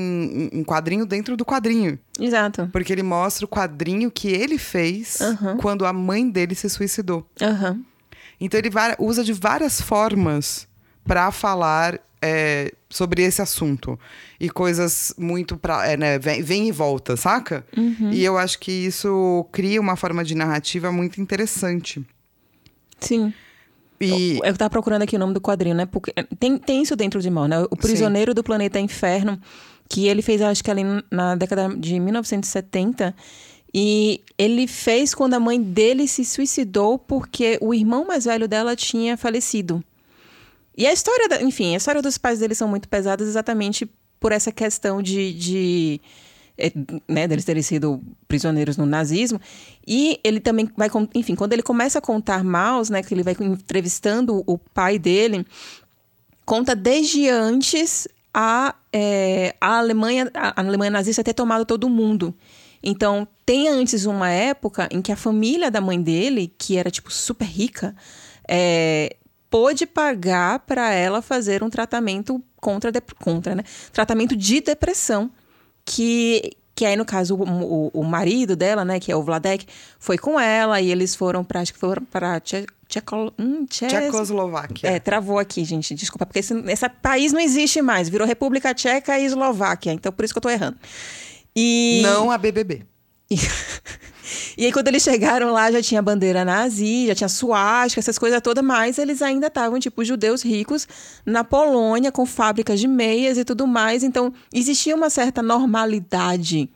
[0.54, 1.98] um- quadrinho dentro do quadrinho.
[2.18, 2.66] Exato.
[2.72, 5.58] Porque ele mostra o quadrinho que ele fez Aham.
[5.58, 7.28] quando a mãe dele se suicidou.
[7.42, 7.82] Aham.
[8.40, 10.66] Então ele usa de várias formas
[11.04, 13.98] para falar é, sobre esse assunto.
[14.38, 15.86] E coisas muito pra.
[15.86, 17.66] É, né, vem, vem e volta, saca?
[18.12, 22.04] E eu acho que isso cria uma forma de narrativa muito interessante.
[23.00, 23.34] Sim.
[24.00, 25.86] E Eu tava procurando aqui o nome do quadrinho, né?
[25.86, 27.62] Porque tem, tem isso dentro de Mal, né?
[27.70, 29.40] O Prisioneiro do Planeta Inferno,
[29.88, 33.14] que ele fez, acho que ali na década de 1970.
[33.74, 38.76] E ele fez quando a mãe dele se suicidou porque o irmão mais velho dela
[38.76, 39.82] tinha falecido.
[40.76, 44.32] E a história, da, enfim, a história dos pais dele são muito pesadas exatamente por
[44.32, 46.00] essa questão de, de
[46.56, 46.72] é,
[47.08, 49.40] né, deles terem sido prisioneiros no nazismo.
[49.86, 53.36] E ele também vai, enfim, quando ele começa a contar Maus, né, que ele vai
[53.40, 55.44] entrevistando o pai dele,
[56.44, 62.34] conta desde antes a, é, a Alemanha a Alemanha nazista ter tomado todo mundo.
[62.82, 67.12] Então, tem antes uma época em que a família da mãe dele, que era tipo
[67.12, 67.94] super rica,
[68.48, 69.16] é,
[69.52, 73.62] pôde pagar para ela fazer um tratamento contra, dep- contra né?
[73.92, 75.30] Tratamento de depressão.
[75.84, 79.66] Que, que aí, no caso, o, o, o marido dela, né, que é o Vladek,
[79.98, 83.88] foi com ela e eles foram para acho que foram para Tche, Tcheco, hum, Tche-
[83.88, 84.88] Tchecoslováquia.
[84.88, 85.94] é, travou aqui, gente.
[85.94, 88.08] Desculpa, porque esse, esse país não existe mais.
[88.08, 89.92] Virou República Tcheca e Eslováquia.
[89.92, 90.76] Então, por isso que eu tô errando.
[91.54, 92.00] E...
[92.04, 92.84] Não a BBB.
[94.56, 98.40] E aí, quando eles chegaram lá, já tinha bandeira nazi, já tinha suástica, essas coisas
[98.40, 100.86] todas, mas eles ainda estavam, tipo, judeus ricos
[101.24, 104.02] na Polônia, com fábricas de meias e tudo mais.
[104.02, 106.68] Então, existia uma certa normalidade.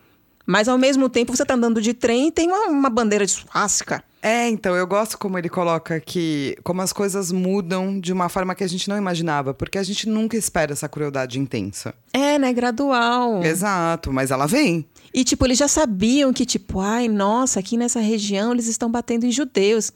[0.46, 3.32] Mas, ao mesmo tempo, você tá andando de trem e tem uma, uma bandeira de
[3.32, 4.02] suástica.
[4.22, 8.54] É, então, eu gosto como ele coloca que como as coisas mudam de uma forma
[8.54, 11.94] que a gente não imaginava, porque a gente nunca espera essa crueldade intensa.
[12.12, 12.52] É, né?
[12.52, 13.42] Gradual.
[13.42, 14.86] Exato, mas ela vem.
[15.16, 19.24] E, tipo, eles já sabiam que, tipo, ai, nossa, aqui nessa região eles estão batendo
[19.24, 19.90] em judeus.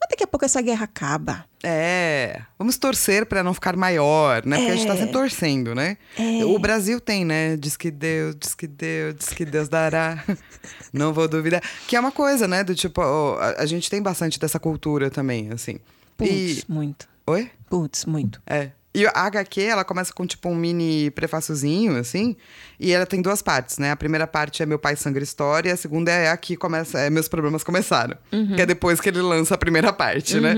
[0.00, 1.44] Mas daqui a pouco essa guerra acaba.
[1.62, 4.56] É, vamos torcer pra não ficar maior, né?
[4.56, 4.96] Porque a gente tá É.
[4.96, 5.98] sempre torcendo, né?
[6.18, 6.42] É.
[6.46, 7.54] O Brasil tem, né?
[7.56, 10.24] Diz que Deus, diz que Deus, diz que Deus dará.
[10.90, 11.62] Não vou duvidar.
[11.86, 12.64] Que é uma coisa, né?
[12.64, 15.78] Do tipo, ó, a gente tem bastante dessa cultura também, assim.
[16.16, 16.64] Putz, E...
[16.66, 17.06] muito.
[17.26, 17.50] Oi?
[17.68, 18.40] Putz, muito.
[18.46, 18.70] É.
[18.94, 22.36] E a HQ, ela começa com tipo um mini prefáciozinho, assim.
[22.78, 23.90] E ela tem duas partes, né?
[23.90, 27.08] A primeira parte é Meu Pai Sangra História, e a segunda é aqui começa, é
[27.08, 28.18] Meus Problemas Começaram.
[28.54, 30.54] Que é depois que ele lança a primeira parte, né?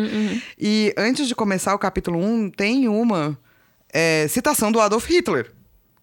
[0.58, 3.38] E antes de começar o capítulo 1, tem uma
[3.92, 5.52] é, citação do Adolf Hitler.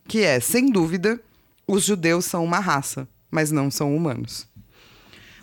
[0.07, 1.19] Que é, sem dúvida,
[1.67, 4.47] os judeus são uma raça, mas não são humanos.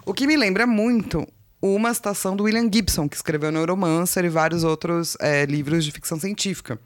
[0.06, 1.28] O que me lembra muito
[1.60, 6.18] uma citação do William Gibson, que escreveu Neuromancer e vários outros é, livros de ficção
[6.18, 6.78] científica.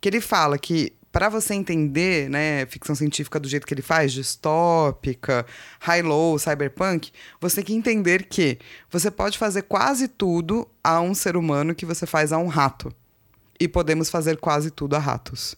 [0.00, 4.12] Que ele fala que para você entender, né, ficção científica do jeito que ele faz,
[4.12, 5.44] distópica,
[5.80, 7.10] high-low, cyberpunk,
[7.40, 8.58] você tem que entender que
[8.90, 12.94] você pode fazer quase tudo a um ser humano que você faz a um rato.
[13.58, 15.56] E podemos fazer quase tudo a ratos.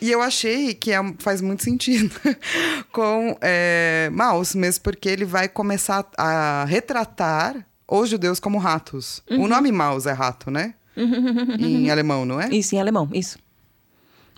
[0.00, 2.14] E eu achei que é- faz muito sentido
[2.92, 9.22] com é, Maus, mesmo porque ele vai começar a retratar os judeus como ratos.
[9.30, 10.74] O nome Maus é rato, né?
[10.96, 12.48] em alemão, não é?
[12.50, 13.38] Isso, em alemão, isso.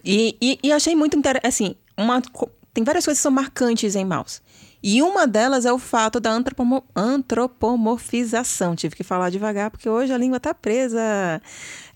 [0.05, 2.21] E, e, e achei muito interessante, assim, uma,
[2.75, 4.43] tem várias coisas que são marcantes em Maus.
[4.83, 8.75] E uma delas é o fato da antropomo- antropomorfização.
[8.75, 11.41] Tive que falar devagar, porque hoje a língua tá presa.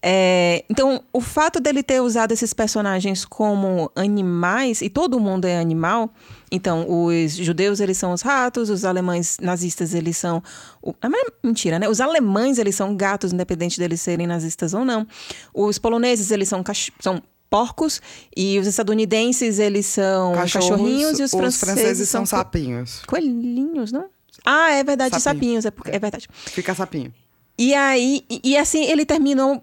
[0.09, 5.59] É, então, o fato dele ter usado esses personagens como animais, e todo mundo é
[5.59, 6.14] animal,
[6.49, 10.40] então os judeus eles são os ratos, os alemães nazistas eles são...
[10.81, 11.88] O, ah, mas mentira, né?
[11.88, 15.05] Os alemães eles são gatos, independente deles serem nazistas ou não.
[15.53, 18.01] Os poloneses eles são, cach- são porcos,
[18.37, 23.03] e os estadunidenses eles são Cachorros, cachorrinhos, e os, os franceses são co- sapinhos.
[23.09, 24.07] Coelhinhos, não?
[24.45, 25.40] Ah, é verdade, Sapinho.
[25.40, 26.29] sapinhos, é, porque- é verdade.
[26.33, 27.12] Fica sapinho.
[27.59, 29.62] E aí, e, e assim, ele terminou.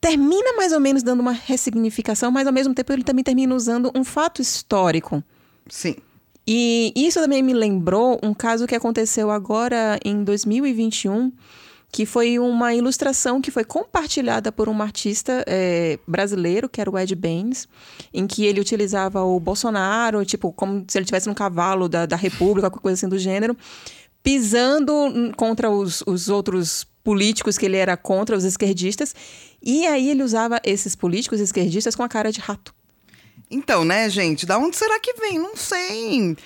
[0.00, 3.92] Termina mais ou menos dando uma ressignificação, mas ao mesmo tempo ele também termina usando
[3.94, 5.22] um fato histórico.
[5.68, 5.96] Sim.
[6.46, 11.30] E isso também me lembrou um caso que aconteceu agora em 2021,
[11.92, 16.98] que foi uma ilustração que foi compartilhada por um artista eh, brasileiro, que era o
[16.98, 17.68] Ed Baines,
[18.12, 22.16] em que ele utilizava o Bolsonaro, tipo, como se ele tivesse um cavalo da, da
[22.16, 23.56] República, qualquer coisa assim do gênero,
[24.22, 24.92] pisando
[25.36, 29.14] contra os, os outros políticos que ele era contra, os esquerdistas.
[29.62, 32.74] E aí ele usava esses políticos esquerdistas com a cara de rato.
[33.50, 34.46] Então, né, gente?
[34.46, 35.38] Da onde será que vem?
[35.38, 36.36] Não sei.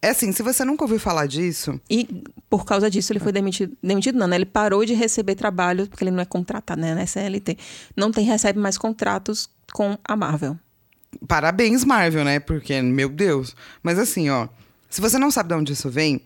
[0.00, 3.76] É assim, se você nunca ouviu falar disso, E por causa disso ele foi demitido.
[3.82, 4.36] Demitido não, né?
[4.36, 6.94] Ele parou de receber trabalho, porque ele não é contratado, né?
[6.94, 7.56] Na SLT.
[7.96, 10.56] Não tem, recebe mais contratos com a Marvel.
[11.26, 12.38] Parabéns, Marvel, né?
[12.38, 13.56] Porque, meu Deus.
[13.82, 14.48] Mas assim, ó,
[14.88, 16.20] se você não sabe de onde isso vem,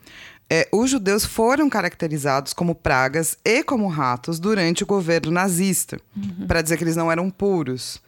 [0.55, 5.99] é, os judeus foram caracterizados como pragas e como ratos durante o governo nazista,
[6.47, 7.99] Pra dizer que eles não eram puros.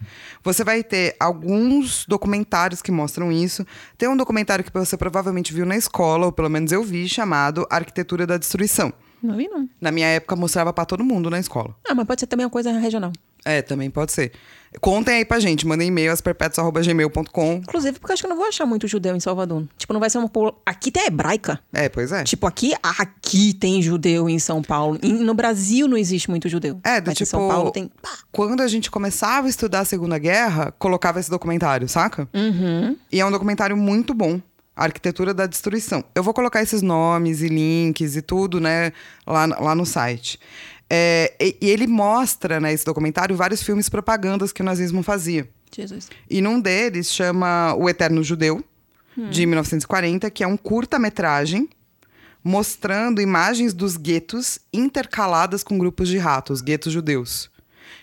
[0.44, 3.66] Você vai ter alguns documentários que mostram isso.
[3.98, 7.66] Tem um documentário que você provavelmente viu na escola, ou pelo menos eu vi, chamado
[7.68, 8.94] Arquitetura da Destruição.
[9.24, 9.68] Não vi, não.
[9.82, 11.76] Na minha época mostrava pra todo mundo na escola.
[11.90, 13.12] Ah, mas pode ser também uma coisa regional.
[13.44, 14.34] É, também pode ser.
[14.82, 17.54] Contem aí pra gente, mandem e-mail asperpetuos.gmail.com.
[17.56, 19.66] Inclusive, porque eu acho que eu não vou achar muito judeu em Salvador.
[19.78, 20.32] Tipo, não vai ser uma.
[20.66, 21.60] Aqui tem hebraica.
[21.74, 22.24] É, pois é.
[22.24, 25.00] Tipo, aqui, aqui tem judeu em São Paulo.
[25.02, 26.80] E no Brasil não existe muito judeu.
[26.84, 27.30] É, do Mas em tipo.
[27.30, 27.92] São Paulo tem.
[28.32, 32.28] Quando a gente começava a estudar a Segunda Guerra, colocava esse documentário, saca?
[32.34, 32.96] Uhum.
[33.12, 34.40] E é um documentário muito bom.
[34.76, 36.04] A Arquitetura da Destruição.
[36.14, 38.92] Eu vou colocar esses nomes e links e tudo, né,
[39.26, 40.38] lá, lá no site.
[40.90, 45.50] É, e, e ele mostra, né, esse documentário, vários filmes propagandas que o nazismo fazia.
[45.76, 46.10] Jesus.
[46.30, 48.64] E num deles chama O Eterno Judeu,
[49.30, 51.70] de 1940, que é um curta-metragem
[52.44, 57.50] mostrando imagens dos guetos intercaladas com grupos de ratos, guetos judeus.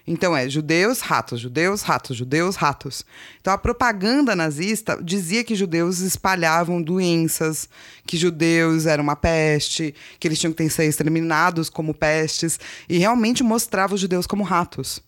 [0.07, 3.05] Então é judeus, ratos, judeus, ratos, judeus, ratos.
[3.41, 7.69] Então a propaganda nazista dizia que judeus espalhavam doenças,
[8.07, 13.43] que judeus eram uma peste, que eles tinham que ser exterminados como pestes, e realmente
[13.43, 15.01] mostrava os judeus como ratos.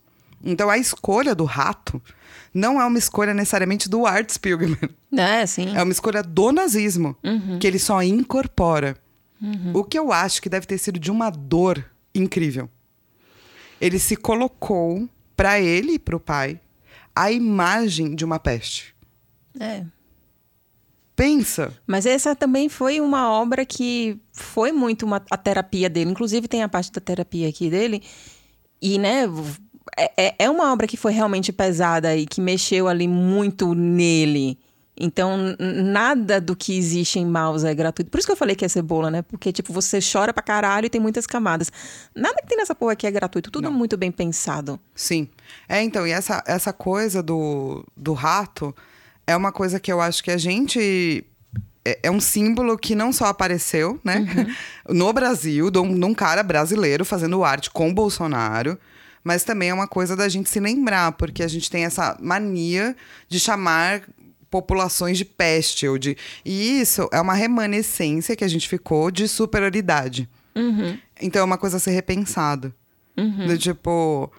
[0.44, 2.00] Então a escolha do rato
[2.52, 4.90] não é uma escolha necessariamente do Art Spiegelman.
[5.16, 5.76] É, sim.
[5.76, 7.16] É uma escolha do nazismo,
[7.60, 8.96] que ele só incorpora.
[9.74, 12.70] O que eu acho que deve ter sido de uma dor incrível.
[13.84, 16.58] Ele se colocou para ele e para o pai
[17.14, 18.94] a imagem de uma peste.
[19.60, 19.84] É.
[21.14, 21.72] Pensa.
[21.86, 26.10] Mas essa também foi uma obra que foi muito uma, a terapia dele.
[26.10, 28.02] Inclusive, tem a parte da terapia aqui dele.
[28.80, 29.24] E, né,
[29.96, 34.58] é, é- é uma obra que foi realmente pesada e que mexeu ali muito nele.
[34.96, 38.10] Então, nada do que existe em Maus é gratuito.
[38.10, 39.22] Por isso que eu falei que é cebola, né?
[39.22, 41.70] Porque, tipo, você chora pra caralho e tem muitas camadas.
[42.14, 43.50] Nada que tem nessa porra aqui é gratuito.
[43.50, 44.78] Tudo muito bem pensado.
[44.94, 45.28] Sim.
[45.68, 48.74] É, então, e essa, essa coisa do, do rato
[49.26, 51.24] é uma coisa que eu acho que a gente.
[51.84, 54.24] É, é um símbolo que não só apareceu, né?
[54.88, 58.78] No Brasil, de um, de um cara brasileiro fazendo arte com o Bolsonaro.
[59.24, 62.94] Mas também é uma coisa da gente se lembrar, porque a gente tem essa mania
[63.26, 64.02] de chamar
[64.54, 69.26] populações de peste ou de e isso é uma remanescência que a gente ficou de
[69.26, 70.28] superioridade.
[71.20, 72.72] Então é uma coisa a ser repensada
[73.16, 74.30] do tipo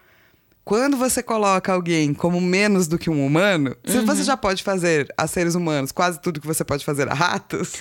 [0.64, 5.14] quando você coloca alguém como menos do que um humano, se você já pode fazer
[5.18, 7.74] a seres humanos quase tudo que você pode fazer a ratos,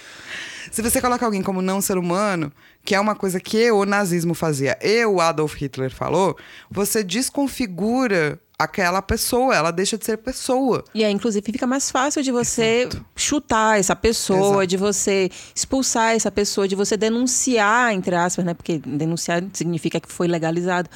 [0.72, 2.52] se você coloca alguém como não ser humano,
[2.84, 6.36] que é uma coisa que o nazismo fazia e o Adolf Hitler falou,
[6.68, 10.84] você desconfigura aquela pessoa, ela deixa de ser pessoa.
[10.94, 14.66] E aí, inclusive, fica mais fácil de você chutar essa pessoa, Exato.
[14.68, 18.54] de você expulsar essa pessoa, de você denunciar, entre aspas, né?
[18.54, 20.88] Porque denunciar significa que foi legalizado.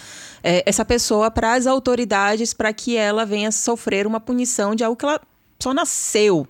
[0.43, 4.97] é, essa pessoa para as autoridades para que ela venha sofrer uma punição de algo
[4.97, 5.21] que ela
[5.61, 6.47] só nasceu.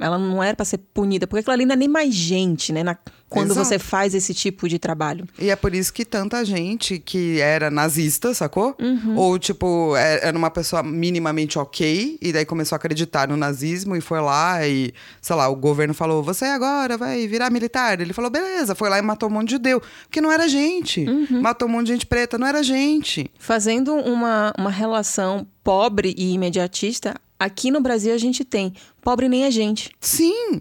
[0.00, 2.82] Ela não era para ser punida, porque aquilo ali não é nem mais gente, né?
[2.82, 2.96] na-
[3.28, 3.64] quando Exato.
[3.68, 5.24] você faz esse tipo de trabalho.
[5.38, 8.74] E é por isso que tanta gente que era nazista, sacou?
[8.80, 9.14] Uhum.
[9.16, 13.94] Ou, tipo, é- era uma pessoa minimamente ok, e daí começou a acreditar no nazismo
[13.94, 18.00] e foi lá e, sei lá, o governo falou: você agora vai virar militar.
[18.00, 19.80] Ele falou: beleza, foi lá e matou um monte de judeu.
[20.06, 21.04] Porque não era gente.
[21.08, 21.40] Uhum.
[21.40, 23.30] Matou um monte de gente preta, não era gente.
[23.38, 29.44] Fazendo uma, uma relação pobre e imediatista, aqui no Brasil a gente tem pobre nem
[29.44, 29.90] a gente.
[29.98, 30.60] Sim.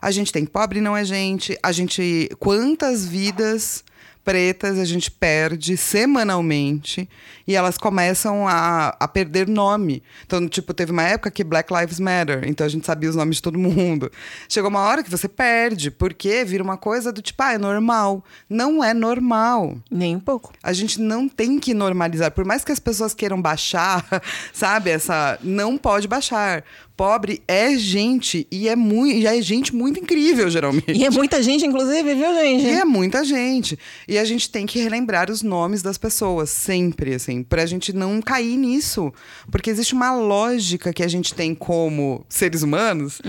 [0.00, 1.58] A gente tem pobre não é gente.
[1.62, 2.30] A gente.
[2.38, 3.84] Quantas vidas
[4.24, 7.08] pretas a gente perde semanalmente
[7.46, 10.02] e elas começam a, a perder nome.
[10.24, 13.36] Então, tipo, teve uma época que Black Lives Matter, então a gente sabia os nomes
[13.36, 14.10] de todo mundo.
[14.48, 18.24] Chegou uma hora que você perde, porque vira uma coisa do tipo, ah, é normal.
[18.48, 19.76] Não é normal.
[19.90, 20.52] Nem um pouco.
[20.62, 22.30] A gente não tem que normalizar.
[22.30, 24.04] Por mais que as pessoas queiram baixar,
[24.52, 24.90] sabe?
[24.90, 25.38] Essa.
[25.42, 26.64] Não pode baixar.
[26.96, 30.92] Pobre é gente e é muito, e é gente muito incrível, geralmente.
[30.92, 32.64] E é muita gente, inclusive, viu, gente?
[32.64, 33.78] E é muita gente.
[34.06, 38.20] E a gente tem que relembrar os nomes das pessoas, sempre, assim, pra gente não
[38.20, 39.12] cair nisso.
[39.50, 43.20] Porque existe uma lógica que a gente tem como seres humanos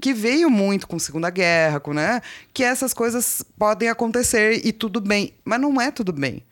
[0.00, 2.20] que veio muito com Segunda Guerra, com, né?
[2.54, 5.32] Que essas coisas podem acontecer e tudo bem.
[5.44, 6.42] Mas não é tudo bem.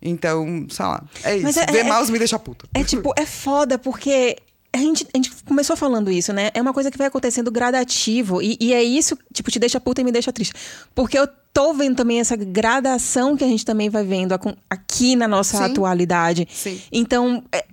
[0.00, 1.02] Então, sei lá.
[1.24, 1.42] É isso.
[1.44, 2.66] Mas é- Ver é- mouse me deixa puta.
[2.72, 4.36] É tipo, é foda, porque
[4.72, 6.50] a gente, a gente começou falando isso, né?
[6.52, 8.42] É uma coisa que vai acontecendo gradativo.
[8.42, 10.54] E, e é isso, tipo, te deixa puta e me deixa triste.
[10.94, 14.34] Porque eu tô vendo também essa gradação que a gente também vai vendo
[14.68, 15.64] aqui na nossa Sim.
[15.64, 16.46] atualidade.
[16.52, 16.80] Sim.
[16.92, 17.64] Então, é,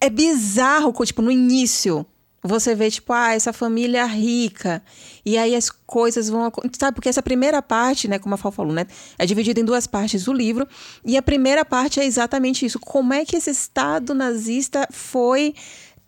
[0.00, 2.06] é bizarro, tipo, no início.
[2.42, 4.82] Você vê, tipo, ah, essa família rica.
[5.26, 6.50] E aí as coisas vão.
[6.78, 8.86] Sabe, porque essa primeira parte, né, como a Fal falou, né?
[9.18, 10.66] É dividida em duas partes o livro.
[11.04, 12.80] E a primeira parte é exatamente isso.
[12.80, 15.54] Como é que esse Estado nazista foi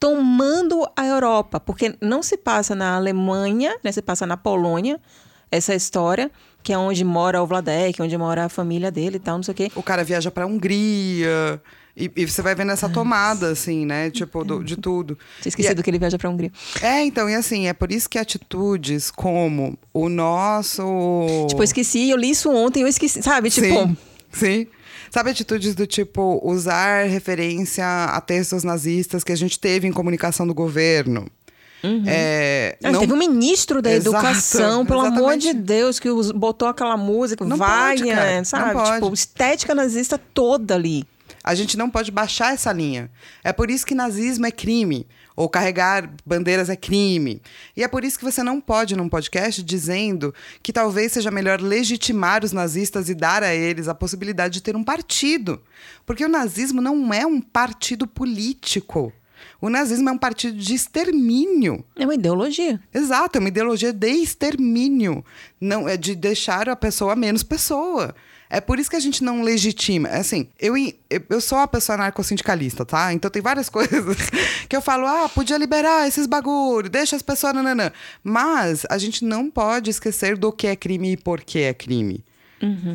[0.03, 1.61] tomando a Europa?
[1.61, 3.93] Porque não se passa na Alemanha, né?
[3.93, 5.01] Se passa na Polônia.
[5.51, 6.31] essa história,
[6.63, 9.53] que é onde mora o Vladek, onde mora a família dele e tal, não sei
[9.53, 9.71] o quê.
[9.77, 11.61] O cara viaja pra Hungria.
[11.95, 14.11] E, e você vai vendo essa tomada, assim, né?
[14.11, 15.19] Tipo, do- de tudo.
[15.43, 16.51] Tinha esquecido que ele viaja pra Hungria.
[16.81, 20.83] É, então, e assim, é por isso que atitudes como o nosso.
[21.49, 23.51] Tipo, eu esqueci, eu li isso ontem, eu esqueci, sabe?
[23.51, 23.97] Tipo, Sim,
[24.33, 24.67] sim.
[25.13, 30.47] Sabe atitudes do tipo usar referência a textos nazistas que a gente teve em comunicação
[30.47, 31.29] do governo?
[32.07, 35.49] É, Ah, não- Teve um ministro da Exato, educação, pelo amor exatamente.
[35.49, 37.71] de Deus, que botou aquela música, Não pode,
[38.05, 38.73] Wagner, cara, não sabe?
[38.73, 38.93] pode.
[39.03, 41.05] Tipo, estética nazista toda ali.
[41.45, 43.11] A gente não pode baixar essa linha.
[43.45, 45.07] É por isso que nazismo é crime.
[45.43, 47.43] Ou carregar bandeiras é crime.
[47.77, 50.33] E é por isso que você não pode, num podcast, dizendo
[50.63, 54.77] que talvez seja melhor legitimar os nazistas e dar a eles a possibilidade de ter
[54.77, 55.61] um partido.
[56.07, 59.13] Porque o nazismo não é um partido político.
[59.61, 61.85] O nazismo é um partido de extermínio.
[61.97, 62.81] É uma ideologia.
[62.95, 65.25] Exato, é uma ideologia de extermínio.
[65.61, 68.15] Não é de deixar a pessoa menos pessoa.
[68.55, 70.09] É por isso que a gente não legitima.
[70.11, 70.75] Assim, eu,
[71.31, 73.13] eu- sou uma pessoa anarcossindicalista, tá?
[73.13, 74.17] Então tem várias coisas
[74.69, 77.91] que eu falo, ah, podia liberar esses bagulho, deixa as pessoas, nananã.
[78.23, 82.23] Mas a gente não pode esquecer do que é crime e por que é crime.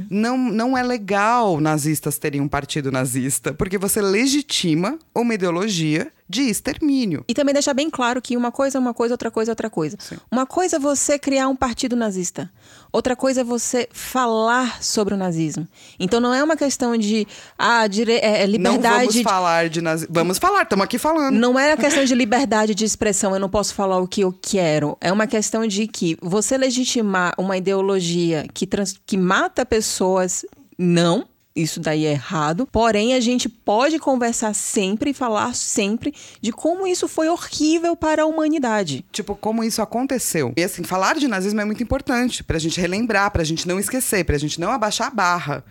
[0.10, 6.42] Não, não é legal nazistas terem um partido nazista, porque você legitima uma ideologia de
[6.44, 7.24] extermínio.
[7.28, 9.70] E também deixar bem claro que uma coisa é uma coisa, outra coisa é outra
[9.70, 9.98] coisa.
[10.32, 12.52] Uma coisa é você criar um partido nazista.
[12.92, 15.68] Outra coisa é você falar sobre o nazismo.
[16.00, 18.14] Então não é uma questão de ah, dire...
[18.14, 19.08] é, é Não liberdade.
[19.08, 20.14] vamos falar de nazismo.
[20.14, 21.36] Vamos falar, estamos aqui falando.
[21.36, 24.34] Não é a questão de liberdade de expressão, eu não posso falar o que eu
[24.42, 24.98] quero.
[25.00, 30.46] É uma questão de que você legitimar uma ideologia que, trans- que mata pessoas,
[30.78, 31.26] não.
[31.58, 32.68] Isso daí é errado.
[32.72, 38.22] Porém, a gente pode conversar sempre e falar sempre de como isso foi horrível para
[38.22, 39.04] a humanidade.
[39.12, 40.54] Tipo, como isso aconteceu.
[40.56, 44.24] E assim, falar de nazismo é muito importante pra gente relembrar, pra gente não esquecer,
[44.24, 45.66] pra gente não abaixar a barra.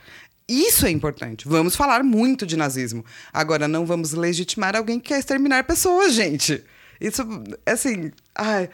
[0.49, 1.47] Isso é importante.
[1.47, 3.05] Vamos falar muito de nazismo.
[3.33, 6.65] Agora, não vamos legitimar alguém que quer exterminar pessoas, gente.
[7.01, 7.23] Isso,
[7.65, 8.11] assim.
[8.35, 8.69] Ai.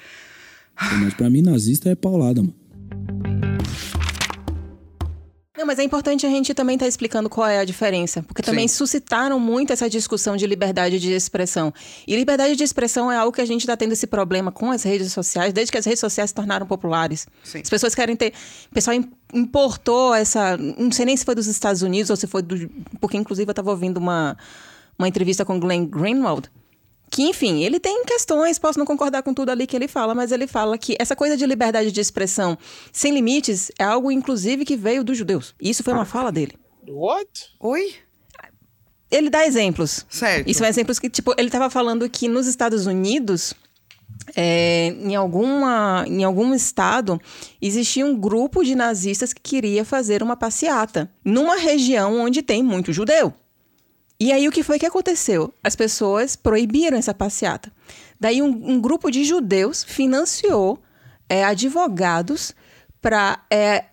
[0.99, 2.55] Mas pra mim, nazista é paulada, mano.
[5.63, 8.67] Não, mas é importante a gente também estar explicando qual é a diferença, porque também
[8.67, 8.75] Sim.
[8.79, 11.73] suscitaram muito essa discussão de liberdade de expressão.
[12.05, 14.83] E liberdade de expressão é algo que a gente está tendo esse problema com as
[14.83, 17.29] redes sociais, desde que as redes sociais se tornaram populares.
[17.45, 17.61] Sim.
[17.61, 18.33] As pessoas querem ter.
[18.73, 20.57] O pessoal im- importou essa.
[20.57, 22.69] Não sei nem se foi dos Estados Unidos ou se foi do.
[23.01, 24.37] Porque, inclusive, eu estava ouvindo uma,
[24.99, 26.51] uma entrevista com Glenn Greenwald.
[27.13, 30.33] Que, enfim, ele tem questões, posso não concordar com tudo ali que ele fala, mas
[30.33, 32.57] ele fala que essa coisa de liberdade de expressão
[32.91, 35.55] sem limites é algo, inclusive, que veio dos judeus.
[35.61, 36.55] E isso foi uma fala dele.
[36.89, 37.51] What?
[37.61, 37.97] Oi?
[39.11, 40.07] Ele dá exemplos.
[40.09, 40.49] Certo.
[40.49, 43.53] Isso são exemplos que, tipo, ele estava falando que nos Estados Unidos,
[44.35, 47.21] é, em, alguma, em algum estado,
[47.61, 52.91] existia um grupo de nazistas que queria fazer uma passeata numa região onde tem muito
[52.91, 53.35] judeu.
[54.23, 55.53] E aí o que foi que aconteceu?
[55.65, 57.73] As pessoas proibiram essa passeata.
[58.21, 60.81] Daí um, um grupo de judeus financiou
[61.29, 62.55] é, advogados
[63.01, 63.45] para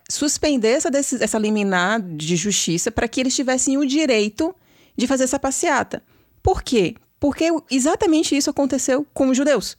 [0.08, 4.54] suspender essa, essa liminar de justiça para que eles tivessem o direito
[4.96, 6.04] de fazer essa passeata.
[6.44, 6.94] Por quê?
[7.20, 9.76] Porque exatamente isso aconteceu com os judeus.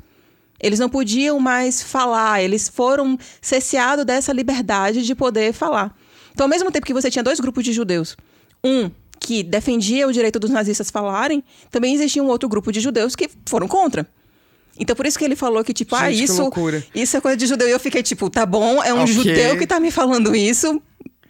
[0.61, 5.97] Eles não podiam mais falar, eles foram cesseados dessa liberdade de poder falar.
[6.33, 8.17] Então, ao mesmo tempo que você tinha dois grupos de judeus,
[8.65, 8.91] um
[9.21, 13.29] que defendia o direito dos nazistas falarem, também existia um outro grupo de judeus que
[13.47, 14.09] foram contra.
[14.79, 16.51] Então, por isso que ele falou que, tipo, ah, Gente, que isso,
[16.95, 17.69] isso é coisa de judeu.
[17.69, 19.13] E eu fiquei, tipo, tá bom, é um Ok.
[19.13, 20.81] judeu que tá me falando isso.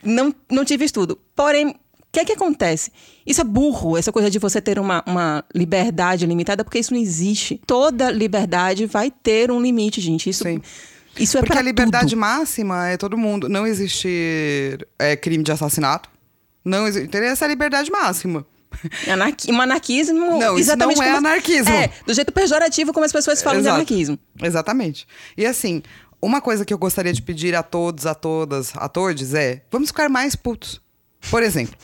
[0.04, 1.18] Não, não tive estudo.
[1.34, 1.74] Porém, o
[2.12, 2.92] que é que acontece?
[3.26, 7.00] Isso é burro, essa coisa de você ter uma, uma liberdade limitada, porque isso não
[7.00, 7.60] existe.
[7.66, 10.28] Toda liberdade vai ter um limite, gente.
[10.30, 10.60] Isso, Sim.
[11.18, 12.20] isso é Porque a liberdade tudo.
[12.20, 13.48] máxima é todo mundo.
[13.48, 16.09] Não existe é, crime de assassinato.
[16.64, 17.06] Não existe.
[17.06, 17.30] Entendeu?
[17.30, 18.46] Essa é a liberdade máxima.
[19.08, 20.38] Anarqui- um anarquismo.
[20.38, 21.74] Não, isso exatamente não é como- anarquismo.
[21.74, 23.74] É, do jeito pejorativo como as pessoas falam de Exato.
[23.76, 24.18] anarquismo.
[24.42, 25.06] Exatamente.
[25.36, 25.82] E assim,
[26.22, 29.88] uma coisa que eu gostaria de pedir a todos, a todas, a todos é: vamos
[29.88, 30.80] ficar mais putos.
[31.30, 31.76] Por exemplo,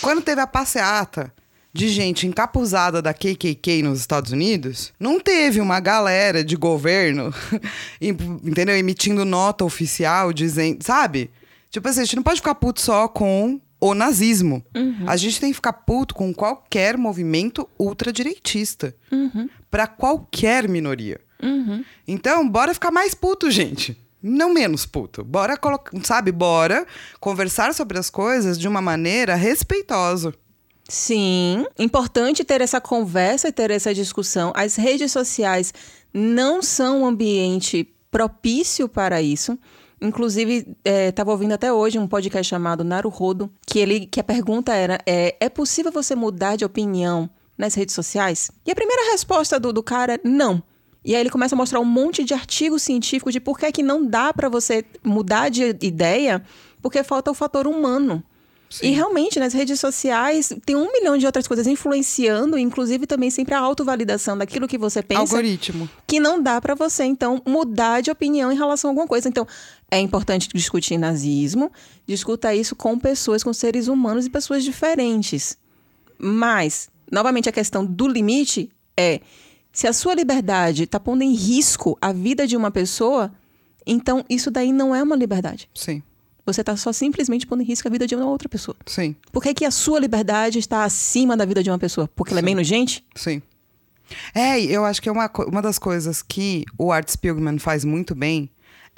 [0.00, 1.32] quando teve a passeata
[1.72, 7.32] de gente encapuzada da KKK nos Estados Unidos, não teve uma galera de governo,
[8.00, 8.76] entendeu?
[8.76, 11.30] Emitindo nota oficial dizendo, sabe?
[11.70, 14.64] Tipo assim, a gente não pode ficar puto só com o nazismo.
[15.06, 18.94] A gente tem que ficar puto com qualquer movimento ultradireitista.
[19.70, 21.20] Pra qualquer minoria.
[22.06, 23.96] Então, bora ficar mais puto, gente.
[24.20, 25.22] Não menos puto.
[25.22, 26.84] Bora colocar, sabe, bora
[27.20, 30.34] conversar sobre as coisas de uma maneira respeitosa.
[30.88, 34.52] Sim, importante ter essa conversa e ter essa discussão.
[34.56, 35.72] As redes sociais
[36.12, 39.56] não são um ambiente propício para isso.
[40.00, 45.00] Inclusive, estava ouvindo até hoje um podcast chamado Naruhodo, que ele que a pergunta era:
[45.04, 48.50] é, é possível você mudar de opinião nas redes sociais?
[48.64, 50.62] E a primeira resposta do, do cara é não.
[51.04, 53.72] E aí ele começa a mostrar um monte de artigos científicos de por que, é
[53.72, 56.42] que não dá para você mudar de ideia,
[56.82, 58.22] porque falta o fator humano.
[58.82, 63.54] E realmente, nas redes sociais, tem um milhão de outras coisas influenciando, inclusive também sempre
[63.54, 65.22] a autovalidação daquilo que você pensa.
[65.22, 65.88] Algoritmo.
[66.06, 69.26] Que não dá para você, então, mudar de opinião em relação a alguma coisa.
[69.26, 69.46] Então,
[69.90, 71.72] é importante discutir nazismo,
[72.06, 75.56] discuta isso com pessoas, com seres humanos e pessoas diferentes.
[76.18, 79.20] Mas, novamente, a questão do limite é:
[79.72, 83.32] se a sua liberdade está pondo em risco a vida de uma pessoa,
[83.86, 85.70] então isso daí não é uma liberdade.
[85.74, 86.02] Sim,
[86.44, 88.76] Você está só simplesmente pondo em risco a vida de uma outra pessoa.
[88.86, 92.08] sim, Por que, que a sua liberdade está acima da vida de uma pessoa?
[92.14, 93.04] Porque ela é menos gente?
[93.14, 93.40] sim.
[94.34, 98.14] É, eu acho que é uma, uma das coisas que o Art Spiegelman faz muito
[98.14, 98.48] bem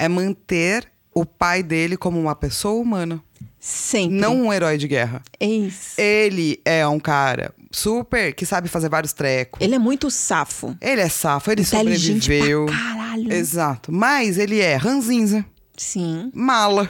[0.00, 3.22] é manter o pai dele como uma pessoa humana,
[3.58, 4.16] Sempre.
[4.16, 5.22] não um herói de guerra.
[5.38, 6.00] É isso.
[6.00, 9.60] Ele é um cara super que sabe fazer vários trecos.
[9.60, 10.74] Ele é muito safo.
[10.80, 12.66] Ele é safo, ele Inteligente sobreviveu.
[12.66, 13.32] pra caralho.
[13.32, 13.92] Exato.
[13.92, 15.44] Mas ele é ranzinza,
[15.76, 16.30] Sim.
[16.34, 16.88] mala,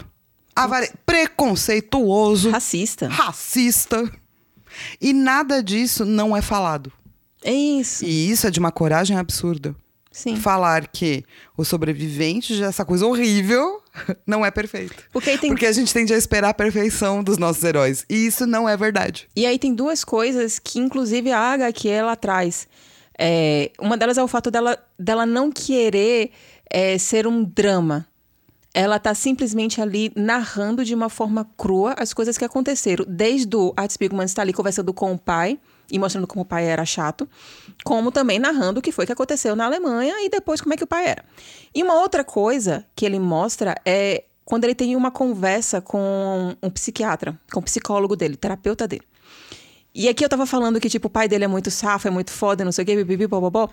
[0.54, 0.90] avare...
[1.04, 3.08] preconceituoso, Racista.
[3.08, 4.08] racista.
[5.00, 6.92] E nada disso não é falado.
[7.42, 8.04] É isso.
[8.04, 9.74] E isso é de uma coragem absurda.
[10.10, 10.36] Sim.
[10.36, 11.24] Falar que
[11.56, 13.80] o sobrevivente dessa coisa horrível
[14.26, 15.04] não é perfeito.
[15.12, 18.04] Porque tem Porque a gente tende a esperar a perfeição dos nossos heróis.
[18.08, 19.28] E isso não é verdade.
[19.36, 22.66] E aí tem duas coisas que, inclusive, a HQ ela traz.
[23.16, 26.32] É, uma delas é o fato dela, dela não querer
[26.68, 28.06] é, ser um drama.
[28.74, 33.04] Ela tá simplesmente ali narrando de uma forma crua as coisas que aconteceram.
[33.06, 35.58] Desde o Art Spiegelman estar ali conversando com o pai
[35.90, 37.28] e mostrando como o pai era chato,
[37.84, 40.84] como também narrando o que foi que aconteceu na Alemanha e depois como é que
[40.84, 41.24] o pai era.
[41.74, 46.70] E uma outra coisa que ele mostra é quando ele tem uma conversa com um
[46.70, 49.04] psiquiatra, com o psicólogo dele, terapeuta dele.
[49.94, 52.30] E aqui eu tava falando que, tipo, o pai dele é muito safo, é muito
[52.30, 53.68] foda, não sei o quê, bibibi, bobobó.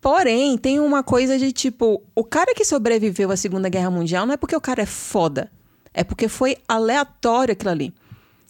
[0.00, 4.34] Porém, tem uma coisa de, tipo, o cara que sobreviveu à Segunda Guerra Mundial não
[4.34, 5.50] é porque o cara é foda.
[5.92, 7.94] É porque foi aleatório aquilo ali.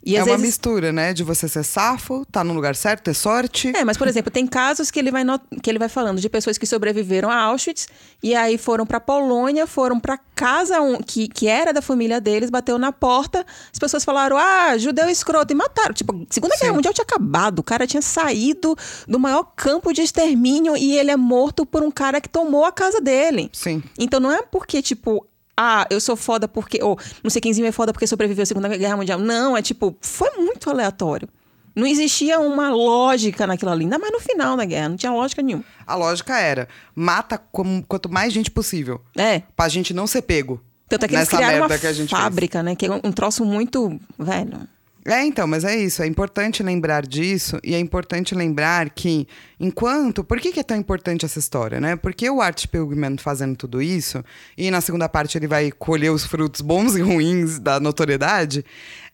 [0.07, 0.43] E é uma vezes...
[0.43, 1.13] mistura, né?
[1.13, 3.73] De você ser safo, tá no lugar certo, ter sorte.
[3.77, 6.29] É, mas por exemplo, tem casos que ele vai not- que ele vai falando de
[6.29, 7.89] pessoas que sobreviveram a Auschwitz
[8.23, 12.51] e aí foram pra Polônia, foram pra casa um- que, que era da família deles,
[12.51, 15.93] bateu na porta, as pessoas falaram: "Ah, judeu escroto" e mataram.
[15.93, 18.77] Tipo, Segunda Guerra Mundial tinha acabado, o cara tinha saído
[19.09, 22.71] do maior campo de extermínio e ele é morto por um cara que tomou a
[22.71, 23.51] casa dele.
[23.53, 23.83] Sim.
[23.99, 25.27] Então não é porque, tipo,
[25.57, 26.83] ah, eu sou foda porque.
[26.83, 29.19] Ou não sei quemzinho é foda porque sobreviveu à Segunda Guerra Mundial.
[29.19, 31.29] Não, é tipo, foi muito aleatório.
[31.75, 33.85] Não existia uma lógica naquilo ali.
[33.85, 35.65] Ainda mais no final da guerra, não tinha lógica nenhuma.
[35.87, 39.01] A lógica era: mata como- quanto mais gente possível.
[39.17, 39.43] É.
[39.55, 40.61] Pra gente não ser pego.
[40.89, 42.75] Tanto é que eles criaram uma que a gente fábrica, né?
[42.77, 43.99] Que é um troço muito.
[44.19, 44.67] Velho.
[45.07, 46.03] É, então, mas é isso.
[46.03, 49.29] É importante lembrar disso e é importante lembrar que,
[49.59, 50.25] enquanto.
[50.25, 51.95] Por que, que é tão importante essa história, né?
[51.95, 54.25] Porque o Art Spiegelman fazendo tudo isso,
[54.59, 58.65] e na segunda parte ele vai colher os frutos bons e ruins da notoriedade,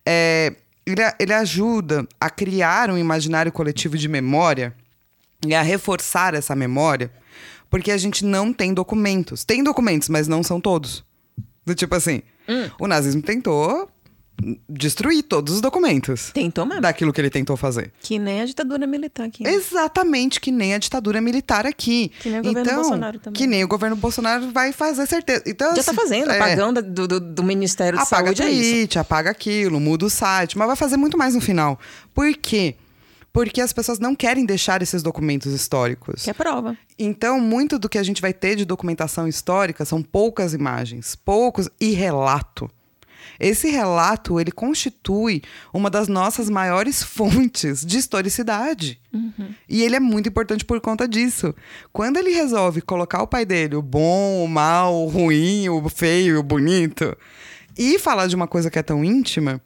[0.07, 0.55] é,
[0.87, 4.75] ele, ele ajuda a criar um imaginário coletivo de memória
[5.47, 7.13] e a reforçar essa memória,
[7.69, 9.45] porque a gente não tem documentos.
[9.45, 11.05] Tem documentos, mas não são todos.
[11.67, 12.23] Do tipo assim,
[12.81, 13.92] o nazismo tentou
[14.69, 16.81] destruir todos os documentos Tentou mesmo.
[16.83, 17.93] daquilo que ele tentou fazer.
[18.01, 19.47] Que nem a ditadura militar aqui.
[19.47, 22.11] Exatamente que nem a ditadura militar aqui.
[22.21, 23.41] Que nem o governo então, Bolsonaro também.
[23.41, 25.43] Que nem o governo Bolsonaro vai fazer certeza.
[25.47, 28.71] Então, Já tá assim, fazendo, é, apagando do, do, do Ministério Apaga Saúde, é isso.
[28.71, 31.79] tweet, apaga aquilo, muda o site, mas vai fazer muito mais no final.
[32.15, 32.77] Por quê?
[33.33, 36.25] Porque as pessoas não querem deixar esses documentos históricos.
[36.25, 36.77] Que é prova.
[36.99, 41.69] Então, muito do que a gente vai ter de documentação histórica são poucas imagens, poucos
[41.81, 42.71] e relato.
[43.43, 45.43] Esse relato, ele constitui
[45.75, 49.01] uma das nossas maiores fontes de historicidade.
[49.69, 51.53] E ele é muito importante por conta disso.
[51.93, 56.39] Quando ele resolve colocar o pai dele, o bom, o mal, o ruim, o feio,
[56.39, 57.17] o bonito,
[57.77, 59.61] e falar de uma coisa que é tão íntima,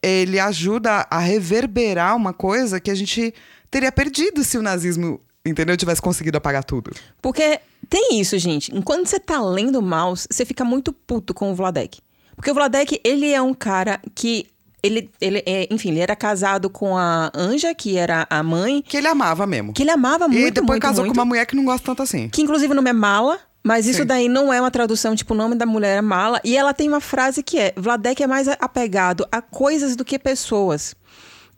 [0.00, 3.34] ele ajuda a reverberar uma coisa que a gente
[3.68, 6.92] teria perdido se o nazismo, entendeu, tivesse conseguido apagar tudo.
[7.20, 7.58] Porque
[7.88, 8.72] tem isso, gente.
[8.72, 11.98] Enquanto você tá lendo Maus, você fica muito puto com o Vladek.
[12.36, 14.46] Porque o Vladek, ele é um cara que.
[14.82, 18.98] Ele, ele é, enfim, ele era casado com a Anja, que era a mãe, Que
[18.98, 19.72] ele amava mesmo.
[19.72, 21.14] que ele amava muito, e depois muito, casou muito.
[21.14, 22.28] com uma mulher que não gosta tanto assim.
[22.28, 24.06] Que inclusive o nome é Mala, mas isso Sim.
[24.06, 26.40] daí não é uma tradução, tipo, o nome da mulher é Mala.
[26.44, 30.20] E ela tem uma frase que é: Vladek é mais apegado a coisas do que
[30.20, 30.94] pessoas.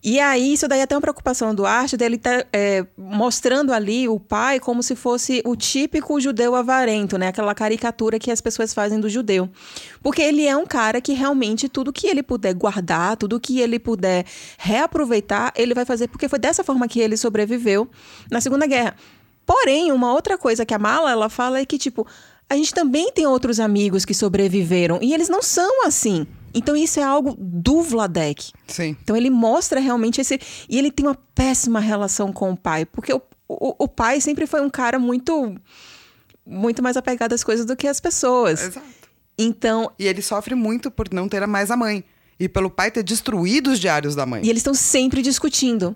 [0.03, 4.09] E aí, isso daí é até uma preocupação do Arte, dele tá é, mostrando ali
[4.09, 7.29] o pai como se fosse o típico judeu avarento, né?
[7.29, 9.51] Aquela caricatura que as pessoas fazem do judeu.
[10.01, 13.81] Porque ele é um cara que realmente tudo que ele puder guardar, tudo que ele
[13.81, 14.25] puder
[14.57, 17.91] reaproveitar, ele vai fazer, porque foi dessa forma que ele sobreviveu
[18.31, 18.95] na Segunda Guerra.
[19.45, 22.07] Porém, uma outra coisa que a Mala ela fala é que, tipo,
[22.49, 26.27] a gente também tem outros amigos que sobreviveram e eles não são assim.
[26.55, 28.53] Então isso é algo do Vladek.
[28.67, 28.97] Sim.
[29.03, 30.41] Então ele mostra realmente esse.
[30.69, 34.47] E ele tem uma péssima relação com o pai, porque o, o, o pai sempre
[34.47, 35.55] foi um cara muito.
[36.47, 38.63] muito mais apegado às coisas do que às pessoas.
[38.63, 38.87] Exato.
[39.39, 39.93] Então.
[39.99, 42.03] E ele sofre muito por não ter mais a mãe.
[42.41, 44.43] E pelo pai ter destruído os diários da mãe.
[44.45, 45.95] E eles estão sempre discutindo.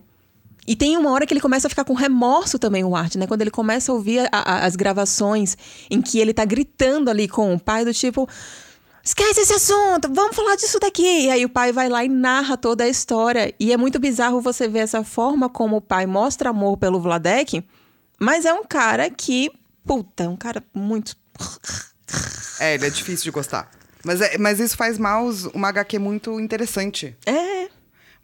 [0.66, 3.26] E tem uma hora que ele começa a ficar com remorso também, o Art, né?
[3.26, 5.56] Quando ele começa a ouvir a- a- as gravações
[5.90, 8.28] em que ele tá gritando ali com o pai, do tipo.
[9.04, 11.02] Esquece esse assunto, vamos falar disso daqui.
[11.24, 13.52] E aí o pai vai lá e narra toda a história.
[13.58, 17.64] E é muito bizarro você ver essa forma como o pai mostra amor pelo Vladek,
[18.20, 19.50] mas é um cara que,
[19.84, 21.16] puta, é um cara muito.
[22.60, 23.68] É, ele é difícil de gostar.
[24.04, 27.16] Mas, é- mas isso faz Maus uma HQ muito interessante.
[27.26, 27.68] É.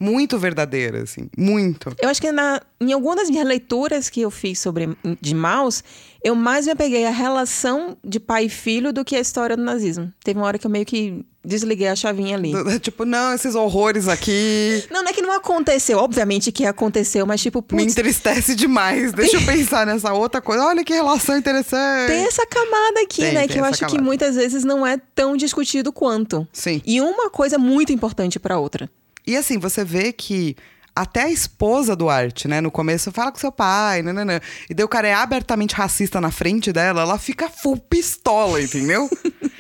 [0.01, 1.29] Muito verdadeira, assim.
[1.37, 1.95] Muito.
[2.01, 5.83] Eu acho que na, em alguma das minhas leituras que eu fiz sobre de Maus,
[6.23, 9.63] eu mais me apeguei à relação de pai e filho do que a história do
[9.63, 10.13] nazismo.
[10.23, 12.53] Teve uma hora que eu meio que desliguei a chavinha ali.
[12.81, 15.99] Tipo, não, esses horrores aqui Não, não é que não aconteceu.
[15.99, 19.13] Obviamente que aconteceu, mas tipo, me putz, entristece demais.
[19.13, 20.65] Deixa eu pensar nessa outra coisa.
[20.65, 22.09] Olha que relação interessante.
[22.09, 23.41] tem essa camada aqui, Tem, né?
[23.41, 24.03] tem que eu acho que camada.
[24.03, 26.47] muitas vezes não é tão discutido quanto.
[26.53, 26.83] Sim.
[26.85, 28.91] E uma coisa muito importante pra outra.
[29.29, 30.57] E assim, você vê que
[30.99, 34.41] até a esposa do Art, né, no começo, fala com seu pai, nananã.
[34.69, 39.09] E daí o cara é abertamente racista na frente dela, ela fica full pistola, entendeu?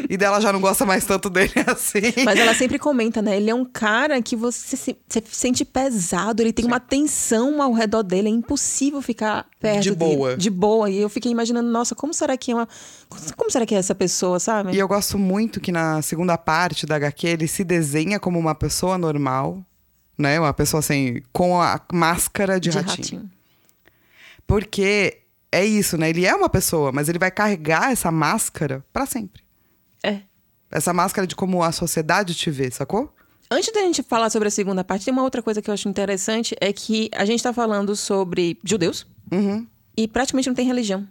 [0.08, 2.00] e dela já não gosta mais tanto dele assim.
[2.24, 3.36] Mas ela sempre comenta, né?
[3.36, 7.72] Ele é um cara que você se, você sente pesado, ele tem uma tensão ao
[7.72, 10.16] redor dele, é impossível ficar perto De dele.
[10.16, 10.36] boa.
[10.36, 10.90] De boa.
[10.90, 12.68] E eu fiquei imaginando, nossa, como será que é uma.
[13.36, 14.72] Como será que é essa pessoa, sabe?
[14.74, 18.54] E eu gosto muito que na segunda parte da HQ ele se desenha como uma
[18.54, 19.62] pessoa normal,
[20.18, 20.38] né?
[20.40, 23.30] Uma pessoa assim, com a máscara de, ratinho.
[24.46, 25.18] Porque
[25.52, 26.10] é isso, né?
[26.10, 29.42] Ele é uma pessoa, mas ele vai carregar essa máscara pra sempre.
[30.02, 30.20] É.
[30.70, 33.14] Essa máscara de como a sociedade te vê, sacou?
[33.50, 35.88] Antes da gente falar sobre a segunda parte, tem uma outra coisa que eu acho
[35.88, 39.66] interessante: é que a gente tá falando sobre judeus Uhum.
[39.96, 41.06] e praticamente não tem religião.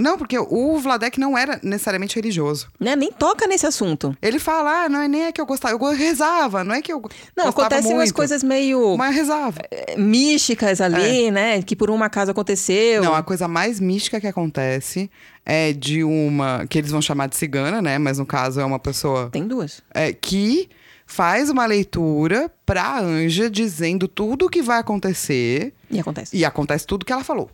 [0.00, 2.68] Não, porque o Vladek não era necessariamente religioso.
[2.80, 2.96] Né?
[2.96, 4.16] Nem toca nesse assunto.
[4.22, 6.92] Ele fala, ah, não é nem é que eu gostava, eu rezava, não é que
[6.92, 7.02] eu
[7.36, 9.60] Não, acontecem umas coisas meio Mas rezava.
[9.70, 11.62] eh, místicas ali, né?
[11.62, 13.02] Que por um acaso aconteceu.
[13.04, 15.10] Não, a coisa mais mística que acontece
[15.44, 16.66] é de uma.
[16.68, 17.98] que eles vão chamar de cigana, né?
[17.98, 19.82] Mas no caso é uma pessoa Tem duas.
[19.92, 20.68] é, que
[21.06, 25.74] faz uma leitura pra Anja dizendo tudo o que vai acontecer.
[25.90, 26.36] E acontece.
[26.36, 27.50] E acontece tudo que ela falou.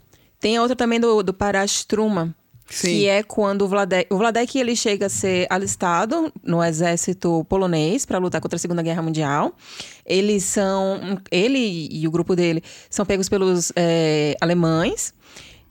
[0.47, 2.33] Tem a outra também do, do Parastruma.
[2.69, 2.87] Sim.
[2.87, 4.15] Que é quando o Vladek...
[4.15, 8.81] O Vladek, ele chega a ser alistado no exército polonês para lutar contra a Segunda
[8.81, 9.57] Guerra Mundial.
[10.05, 11.21] Eles são...
[11.33, 15.13] Ele e o grupo dele são pegos pelos eh, alemães.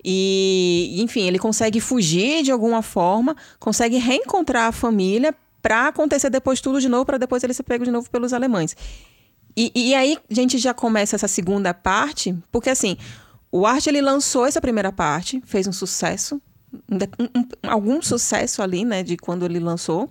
[0.04, 6.60] E, enfim, ele consegue fugir de alguma forma, consegue reencontrar a família para acontecer depois
[6.60, 8.76] tudo de novo, para depois ele ser pego de novo pelos alemães.
[9.56, 12.98] E, e aí a gente já começa essa segunda parte, porque assim,
[13.58, 16.42] o Art ele lançou essa primeira parte, fez um sucesso,
[16.92, 20.10] um- um- algum sucesso ali, né, de quando ele lançou.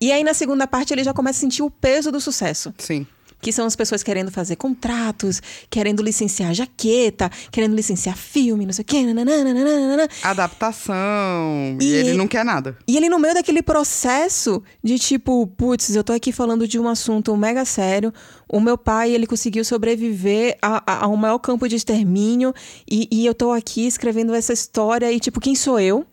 [0.00, 2.72] E aí na segunda parte ele já começa a sentir o peso do sucesso.
[2.78, 3.06] Sim.
[3.44, 8.80] Que são as pessoas querendo fazer contratos, querendo licenciar jaqueta, querendo licenciar filme, não sei
[8.82, 9.02] o quê.
[9.02, 10.08] nananana.
[10.22, 11.76] Adaptação.
[11.78, 12.74] E, E- ele não quer nada.
[12.88, 16.88] E ele no meio daquele processo de tipo, putz, eu tô aqui falando de um
[16.88, 18.14] assunto mega sério.
[18.48, 22.54] O meu pai, ele conseguiu sobreviver a- a- ao maior campo de extermínio.
[22.90, 26.06] E, e eu tô aqui escrevendo essa história e tipo, quem sou eu?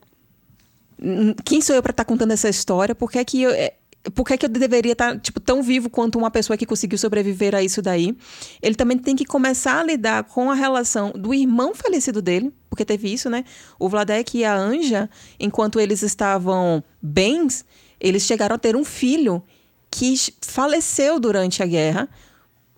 [1.46, 2.94] Quem sou eu pra estar contando essa história?
[2.94, 3.50] Por que é que eu...
[3.52, 3.74] é,
[4.16, 7.54] Por que, que eu deveria estar tipo, tão vivo quanto uma pessoa que conseguiu sobreviver
[7.54, 8.18] a isso daí?
[8.62, 12.84] Ele também tem que começar a lidar com a relação do irmão falecido dele, porque
[12.84, 13.46] teve isso, né?
[13.78, 17.64] O Vladek e a Anja, enquanto eles estavam bens,
[18.00, 19.44] eles chegaram a ter um filho
[19.92, 22.10] que faleceu durante a guerra,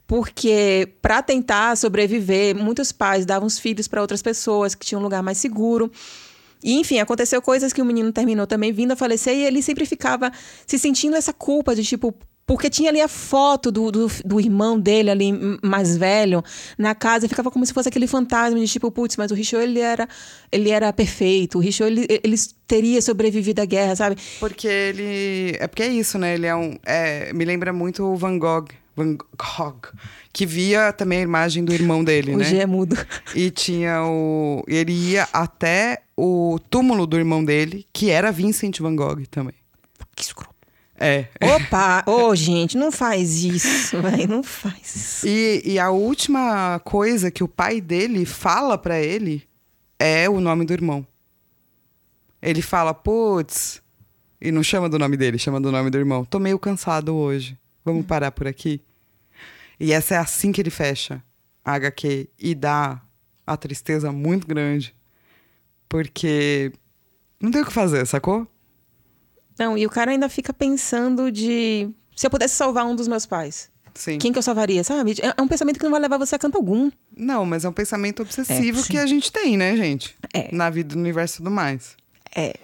[0.05, 5.03] porque para tentar sobreviver, muitos pais davam os filhos para outras pessoas que tinham um
[5.03, 5.89] lugar mais seguro.
[6.64, 9.86] E, enfim, aconteceu coisas que o menino terminou também vindo a falecer e ele sempre
[9.86, 10.32] ficava
[10.66, 12.14] se sentindo essa culpa de tipo.
[12.45, 15.32] Porque tinha ali a foto do, do, do irmão dele ali,
[15.64, 16.43] mais velho,
[16.78, 19.80] na casa, ficava como se fosse aquele fantasma de tipo, putz, mas o Richot, ele
[19.80, 20.09] era,
[20.51, 22.36] ele era perfeito, o Richot, ele, ele
[22.68, 24.18] teria sobrevivido à guerra, sabe?
[24.41, 25.55] Porque ele.
[25.57, 26.34] É porque é isso, né?
[26.34, 26.78] Ele é um.
[26.86, 28.68] é, me lembra muito o Van Gogh.
[28.96, 29.82] Van Gogh,
[30.32, 32.44] que via também a imagem do irmão dele, O né?
[32.44, 32.96] G é mudo.
[33.36, 34.64] E tinha o.
[34.68, 39.56] Ele ia até o túmulo do irmão dele, que era Vincent Van Gogh também.
[40.16, 40.54] Que escroto.
[41.00, 41.28] É.
[41.41, 42.04] Opa!
[42.08, 44.28] Ô, gente, não faz isso, velho.
[44.28, 45.28] Não faz isso.
[45.28, 49.44] E, e a última coisa que o pai dele fala pra ele
[50.00, 51.06] é o nome do irmão.
[52.41, 53.82] Ele fala, putz,
[54.39, 56.26] e não chama do nome dele, chama do nome do irmão.
[56.26, 57.58] Tô meio cansado hoje.
[57.84, 58.81] Vamos parar por aqui?
[59.79, 61.23] E essa é assim que ele fecha
[61.65, 63.01] a HQ e dá
[63.45, 64.95] a tristeza muito grande.
[65.89, 66.71] Porque
[67.39, 68.47] não tem o que fazer, sacou?
[69.59, 71.89] Não, e o cara ainda fica pensando de.
[72.15, 74.17] Se eu pudesse salvar um dos meus pais, Sim.
[74.17, 75.15] quem que eu salvaria, sabe?
[75.21, 76.89] É é um pensamento que não vai levar você a canto algum.
[77.15, 80.15] Não, mas é um pensamento obsessivo É, que a gente tem, né, gente?
[80.34, 80.49] É.
[80.55, 81.95] Na vida, no universo e tudo mais.
[82.36, 82.55] É.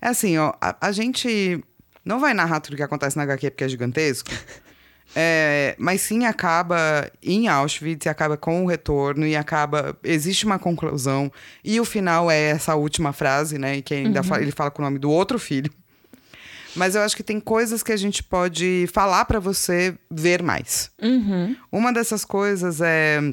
[0.00, 1.62] É assim, ó, a, a gente
[2.04, 4.30] não vai narrar tudo o que acontece na HQ porque é gigantesco.
[5.14, 9.96] É, mas sim acaba em Auschwitz e acaba com o retorno e acaba.
[10.04, 11.32] Existe uma conclusão.
[11.64, 13.76] E o final é essa última frase, né?
[13.76, 15.70] E que ainda fa- ele fala com o nome do outro filho.
[16.74, 20.90] Mas eu acho que tem coisas que a gente pode falar pra você ver mais.
[21.00, 21.56] Uhum.
[21.72, 23.32] Uma dessas coisas é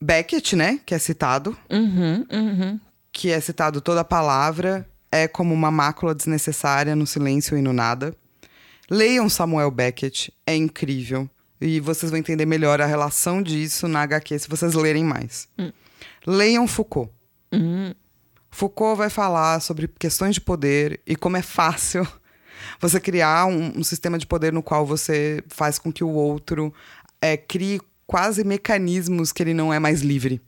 [0.00, 0.80] Beckett, né?
[0.84, 2.26] Que é citado Uhum.
[2.32, 2.80] Uhum.
[3.12, 7.72] que é citado toda a palavra, é como uma mácula desnecessária no silêncio e no
[7.72, 8.14] nada.
[8.92, 11.26] Leiam Samuel Beckett, é incrível.
[11.58, 15.48] E vocês vão entender melhor a relação disso na HQ se vocês lerem mais.
[16.26, 17.10] Leiam Foucault.
[18.50, 22.06] Foucault vai falar sobre questões de poder e como é fácil
[22.78, 26.70] você criar um, um sistema de poder no qual você faz com que o outro
[27.18, 30.38] é, crie quase mecanismos que ele não é mais livre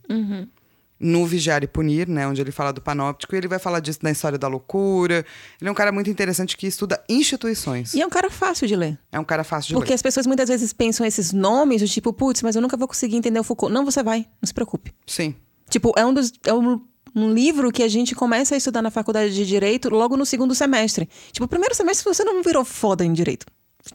[0.99, 3.99] no Vigiar e Punir, né, onde ele fala do panóptico, e ele vai falar disso
[4.01, 5.25] na história da loucura.
[5.59, 7.93] Ele é um cara muito interessante que estuda instituições.
[7.93, 8.97] E é um cara fácil de ler.
[9.11, 9.95] É um cara fácil de Porque ler.
[9.95, 13.15] as pessoas muitas vezes pensam esses nomes, do tipo, putz, mas eu nunca vou conseguir
[13.17, 13.73] entender o Foucault.
[13.73, 14.93] Não, você vai, não se preocupe.
[15.05, 15.35] Sim.
[15.69, 16.31] Tipo, é um dos.
[16.45, 16.79] É um,
[17.13, 20.53] um livro que a gente começa a estudar na faculdade de Direito logo no segundo
[20.53, 21.09] semestre.
[21.31, 23.45] Tipo, primeiro semestre você não virou foda em Direito.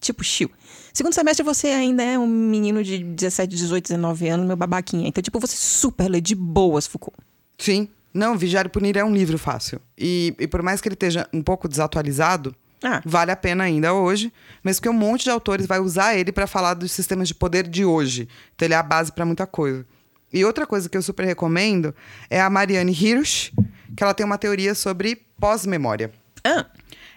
[0.00, 0.50] Tipo, chill.
[0.92, 5.08] Segundo semestre você ainda é um menino de 17, 18, 19 anos, meu babaquinha.
[5.08, 7.16] Então, tipo, você super lê de boas Foucault.
[7.58, 7.88] Sim.
[8.12, 9.80] Não, Vigiar e Punir é um livro fácil.
[9.96, 13.00] E, e por mais que ele esteja um pouco desatualizado, Ah.
[13.04, 14.32] vale a pena ainda hoje,
[14.64, 17.68] mas porque um monte de autores vai usar ele para falar dos sistemas de poder
[17.68, 18.26] de hoje.
[18.56, 19.86] Então ele é a base para muita coisa.
[20.32, 21.94] E outra coisa que eu super recomendo
[22.28, 23.52] é a Marianne Hirsch,
[23.96, 26.10] que ela tem uma teoria sobre pós-memória.
[26.44, 26.66] Ah,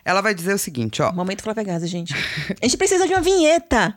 [0.06, 1.12] Ela vai dizer o seguinte, ó.
[1.14, 2.14] momento Flávia Gaza, gente.
[2.62, 3.96] A gente precisa de uma vinheta.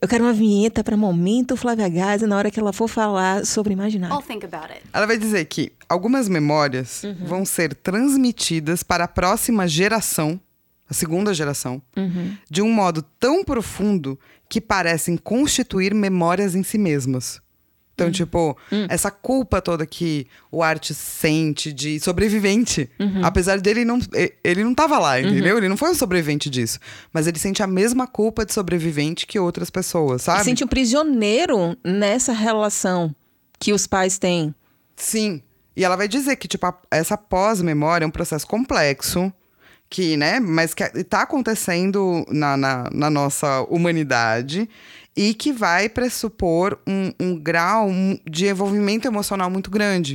[0.00, 3.72] Eu quero uma vinheta para momento Flávia Gaza na hora que ela for falar sobre
[3.72, 4.14] imaginário.
[4.16, 4.82] I'll think about it.
[4.92, 7.16] Ela vai dizer que algumas memórias Uhum.
[7.26, 10.40] vão ser transmitidas para a próxima geração,
[10.88, 12.36] a segunda geração, Uhum.
[12.50, 14.18] de um modo tão profundo
[14.48, 17.40] que parecem constituir memórias em si mesmas.
[18.02, 18.10] Então, Hum.
[18.12, 18.56] tipo,
[18.88, 23.24] essa culpa toda que o Art sente de sobrevivente, Uhum.
[23.24, 23.98] apesar dele não.
[24.42, 25.56] Ele não tava lá, entendeu?
[25.56, 26.78] Ele não foi um sobrevivente disso.
[27.12, 30.38] Mas ele sente a mesma culpa de sobrevivente que outras pessoas, sabe?
[30.40, 33.14] Se sente um prisioneiro nessa relação
[33.58, 34.54] que os pais têm.
[34.96, 35.42] Sim.
[35.76, 39.32] E ela vai dizer que, tipo, a- essa pós-memória é um processo complexo,
[39.88, 44.68] que, né, mas que está acontecendo na, na, na nossa humanidade
[45.16, 47.90] e que vai pressupor um, um grau
[48.28, 50.14] de envolvimento emocional muito grande.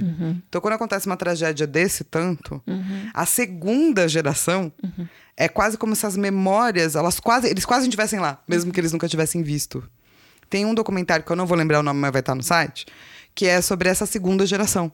[0.50, 2.62] Então, quando acontece uma tragédia desse tanto,
[3.14, 4.72] a segunda geração
[5.36, 8.92] é quase como se as memórias, elas quase, eles quase estivessem lá, mesmo que eles
[8.92, 9.84] nunca tivessem visto.
[10.50, 12.86] Tem um documentário que eu não vou lembrar o nome, mas vai estar no site,
[13.36, 14.92] que é sobre essa segunda geração.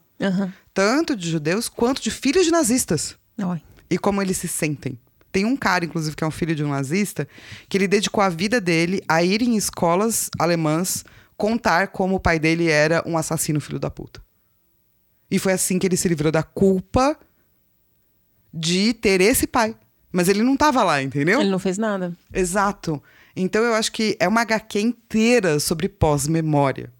[0.74, 3.16] Tanto de judeus quanto de filhos de nazistas.
[3.90, 5.00] E como eles se sentem.
[5.34, 7.28] Tem um cara, inclusive, que é um filho de um nazista,
[7.68, 11.04] que ele dedicou a vida dele a ir em escolas alemãs
[11.36, 14.22] contar como o pai dele era um assassino filho da puta.
[15.32, 17.18] E foi assim que ele se livrou da culpa
[18.54, 19.76] de ter esse pai.
[20.12, 21.42] Mas ele não tava lá, entendeu?
[21.42, 22.16] Ele não fez nada.
[22.32, 23.02] Exato.
[23.36, 26.94] Então eu acho que é uma HQ inteira sobre pós-memória.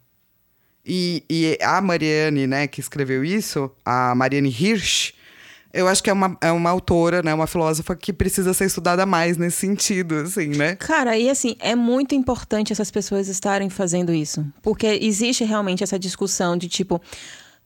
[0.84, 5.14] E, e a Mariane, né, que escreveu isso, a Mariane Hirsch,
[5.74, 9.06] eu acho que é uma, é uma autora, né, uma filósofa que precisa ser estudada
[9.08, 10.76] mais nesse sentido, assim, né?
[10.76, 14.46] Cara, e assim, é muito importante essas pessoas estarem fazendo isso.
[14.62, 17.02] Porque existe realmente essa discussão de tipo,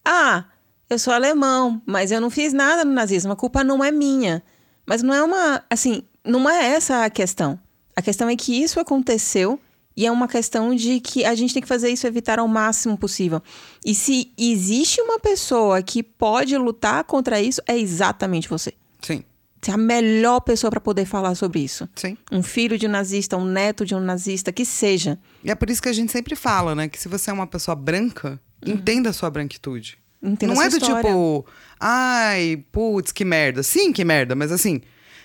[0.06, 0.46] ah,
[0.90, 4.42] eu sou alemão, mas eu não fiz nada no nazismo, a culpa não é minha.
[4.86, 7.60] Mas não é uma, assim, não é essa a questão.
[7.94, 9.60] A questão é que isso aconteceu
[9.98, 12.96] e é uma questão de que a gente tem que fazer isso evitar ao máximo
[12.96, 13.42] possível.
[13.84, 18.74] E se existe uma pessoa que pode lutar contra isso, é exatamente você.
[19.02, 19.24] Sim.
[19.60, 21.90] Você é a melhor pessoa para poder falar sobre isso.
[21.96, 22.16] Sim.
[22.32, 25.18] Um filho de um nazista, um neto de um nazista, que seja.
[25.44, 26.88] E é por isso que a gente sempre fala, né?
[26.88, 29.98] Que se você é uma pessoa branca, entenda a sua branquitude.
[30.22, 31.04] Entenda não é do história.
[31.04, 31.44] tipo,
[31.80, 33.64] ai, putz, que merda.
[33.64, 34.82] Sim, que merda, mas assim,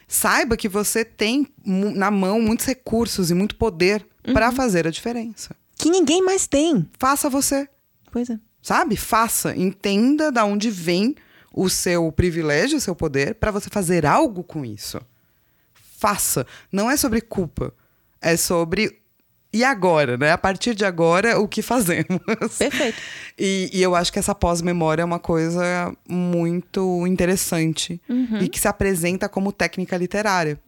[0.09, 4.55] saiba que você tem na mão muitos recursos e muito poder pra Uhum.
[4.55, 5.55] fazer a diferença.
[5.77, 6.89] Que ninguém mais tem.
[6.99, 7.69] Faça você,
[8.11, 8.39] Pois é.
[8.63, 8.97] sabe?
[8.97, 11.15] Faça, entenda da onde vem
[11.53, 15.01] o seu privilégio, o seu poder, pra você fazer algo com isso.
[15.99, 16.47] Faça.
[16.71, 17.73] Não é sobre culpa,
[18.21, 18.99] é sobre
[19.55, 20.33] e agora, né?
[20.33, 22.07] A partir de agora, o que fazemos?
[22.59, 22.99] Perfeito.
[23.39, 28.01] E, e eu acho que essa pós-memória é uma coisa muito interessante
[28.41, 30.61] e que se apresenta como técnica literária,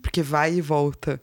[0.00, 1.20] porque vai e volta.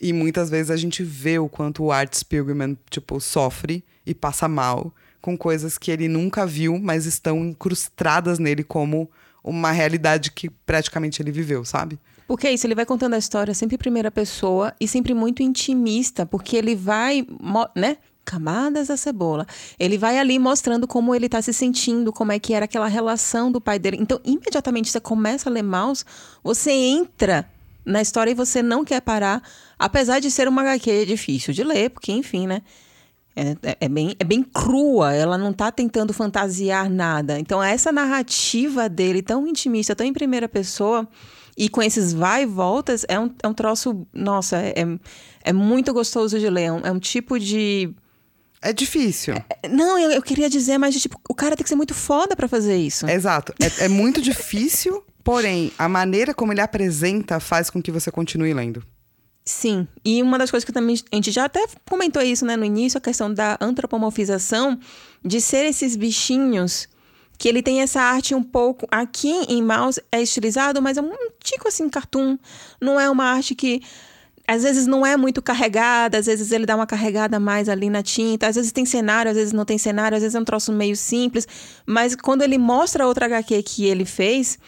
[0.00, 4.46] E muitas vezes a gente vê o quanto o Art Spiegelman, tipo, sofre e passa
[4.46, 9.10] mal com coisas que ele nunca viu, mas estão incrustadas nele como
[9.42, 11.98] uma realidade que praticamente ele viveu, sabe?
[12.26, 15.42] Porque é isso, ele vai contando a história sempre em primeira pessoa e sempre muito
[15.42, 17.26] intimista, porque ele vai,
[17.74, 17.98] né?
[18.24, 19.46] Camadas da cebola.
[19.78, 23.52] Ele vai ali mostrando como ele tá se sentindo, como é que era aquela relação
[23.52, 23.98] do pai dele.
[24.00, 26.04] Então, imediatamente você começa a ler Maus,
[26.42, 27.48] você entra
[27.84, 29.40] na história e você não quer parar,
[29.78, 32.62] apesar de ser uma HQ difícil de ler, porque, enfim, né?
[33.38, 37.38] É, é- é bem, é bem crua, ela não tá tentando fantasiar nada.
[37.38, 41.06] Então, essa narrativa dele, tão intimista, tão em primeira pessoa,
[41.56, 44.98] e com esses vai e voltas, é um, é um troço, nossa, é, é-
[45.44, 46.64] é muito gostoso de ler.
[46.64, 47.94] É um, é um tipo de.
[48.62, 49.34] É difícil.
[49.70, 52.48] Não, eu, eu queria dizer, mas tipo, o cara tem que ser muito foda pra
[52.48, 53.06] fazer isso.
[53.08, 53.52] Exato.
[53.60, 58.52] É, é muito difícil, porém, a maneira como ele apresenta faz com que você continue
[58.54, 58.82] lendo.
[59.48, 62.64] Sim, e uma das coisas que também a gente já até comentou isso, né, no
[62.64, 64.76] início, a questão da antropomorfização,
[65.24, 66.88] de ser esses bichinhos
[67.38, 71.12] que ele tem essa arte um pouco aqui em Mouse é estilizado, mas é um
[71.40, 72.36] tico assim cartoon,
[72.80, 73.82] não é uma arte que
[74.48, 78.02] às vezes não é muito carregada, às vezes ele dá uma carregada mais ali na
[78.02, 80.72] tinta, às vezes tem cenário, às vezes não tem cenário, às vezes é um troço
[80.72, 81.46] meio simples,
[81.84, 84.58] mas quando ele mostra outra HQ que ele fez,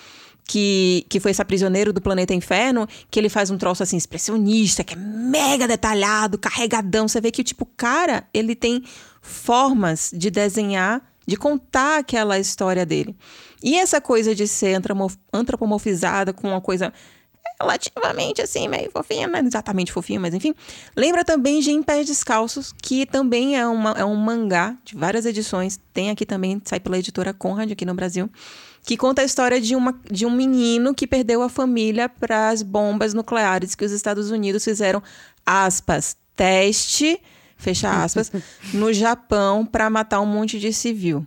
[0.49, 4.83] que, que foi esse prisioneiro do planeta Inferno, que ele faz um troço assim expressionista,
[4.83, 7.07] que é mega detalhado, carregadão.
[7.07, 8.83] Você vê que tipo, cara, ele tem
[9.21, 13.15] formas de desenhar, de contar aquela história dele.
[13.63, 14.81] E essa coisa de ser
[15.33, 16.93] antropomorfizada com uma coisa
[17.61, 20.55] relativamente assim, meio fofinha, não é exatamente fofinha, mas enfim.
[20.97, 25.27] Lembra também de Em Pés Descalços, que também é, uma, é um mangá de várias
[25.27, 25.79] edições.
[25.93, 28.31] Tem aqui também, sai pela editora Conrad aqui no Brasil.
[28.89, 32.62] Que conta a história de, uma, de um menino que perdeu a família para as
[32.62, 35.03] bombas nucleares que os Estados Unidos fizeram,
[35.45, 37.20] aspas, teste,
[37.59, 38.32] fecha aspas,
[38.72, 41.26] no Japão para matar um monte de civil.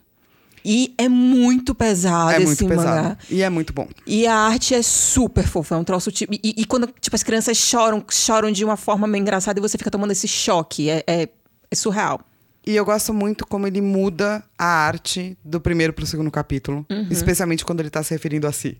[0.65, 3.03] E é muito pesado é esse muito pesado.
[3.03, 3.17] mangá.
[3.29, 3.87] E é muito bom.
[4.07, 6.33] E a arte é super fofa, é um troço tipo.
[6.33, 9.77] E, e quando tipo, as crianças choram, choram de uma forma meio engraçada e você
[9.77, 10.89] fica tomando esse choque.
[10.89, 11.29] É, é,
[11.69, 12.21] é surreal.
[12.65, 16.85] E eu gosto muito como ele muda a arte do primeiro pro segundo capítulo.
[17.09, 18.77] Especialmente quando ele tá se referindo a si.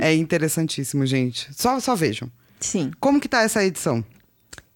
[0.00, 1.48] É interessantíssimo, gente.
[1.52, 2.30] Só, só vejam.
[2.58, 2.90] Sim.
[2.98, 4.04] Como que tá essa edição?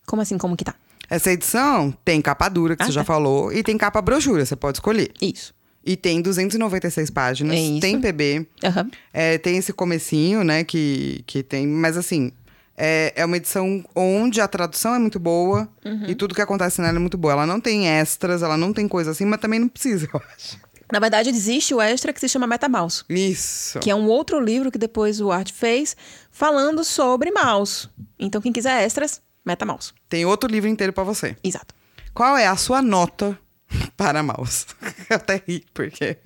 [0.06, 0.36] Como assim?
[0.36, 0.74] Como que tá?
[1.08, 3.04] Essa edição tem capa dura, que Ah, você já tá.
[3.06, 5.10] falou, e tem capa brochura, você pode escolher.
[5.20, 5.54] Isso.
[5.84, 8.90] E tem 296 páginas, É tem PB, Aham.
[9.12, 11.66] é, tem esse comecinho, né, que, que tem...
[11.66, 12.32] Mas assim,
[12.76, 16.06] é, é uma edição onde a tradução é muito boa Uhum.
[16.08, 17.32] e tudo que acontece nela é muito boa.
[17.34, 20.58] Ela não tem extras, ela não tem coisa assim, mas também não precisa, eu acho.
[20.92, 23.04] Na verdade, existe o extra que se chama MetaMouse.
[23.08, 23.78] Isso.
[23.80, 25.96] Que é um outro livro que depois o Art fez
[26.30, 27.88] falando sobre mouse.
[28.18, 29.92] Então, quem quiser extras, MetaMouse.
[30.08, 31.36] Tem outro livro inteiro pra você.
[31.42, 31.74] Exato.
[32.12, 33.36] Qual é a sua nota
[33.96, 34.66] para mouse?
[35.08, 36.16] Eu até ri, porque...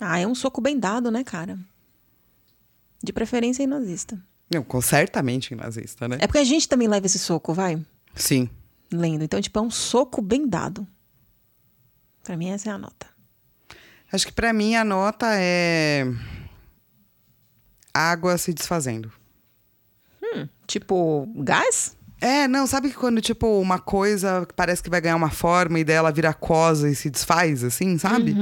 [0.00, 1.58] Ah, é um soco bem dado, né, cara?
[3.06, 4.20] De preferência em nazista.
[4.52, 6.18] Não, com- certamente nazista, né?
[6.20, 7.80] É porque a gente também leva esse soco, vai?
[8.16, 8.50] Sim.
[8.92, 9.22] Lendo.
[9.22, 10.84] Então, tipo, é um soco bem dado.
[12.24, 13.06] Pra mim, essa é a nota.
[14.12, 16.04] Acho que pra mim a nota é...
[17.94, 19.12] Água se desfazendo.
[20.66, 21.96] Tipo, gás?
[22.20, 25.84] É, não, sabe que quando, tipo, uma coisa parece que vai ganhar uma forma e
[25.84, 28.34] dela vira cosa e se desfaz, assim, sabe?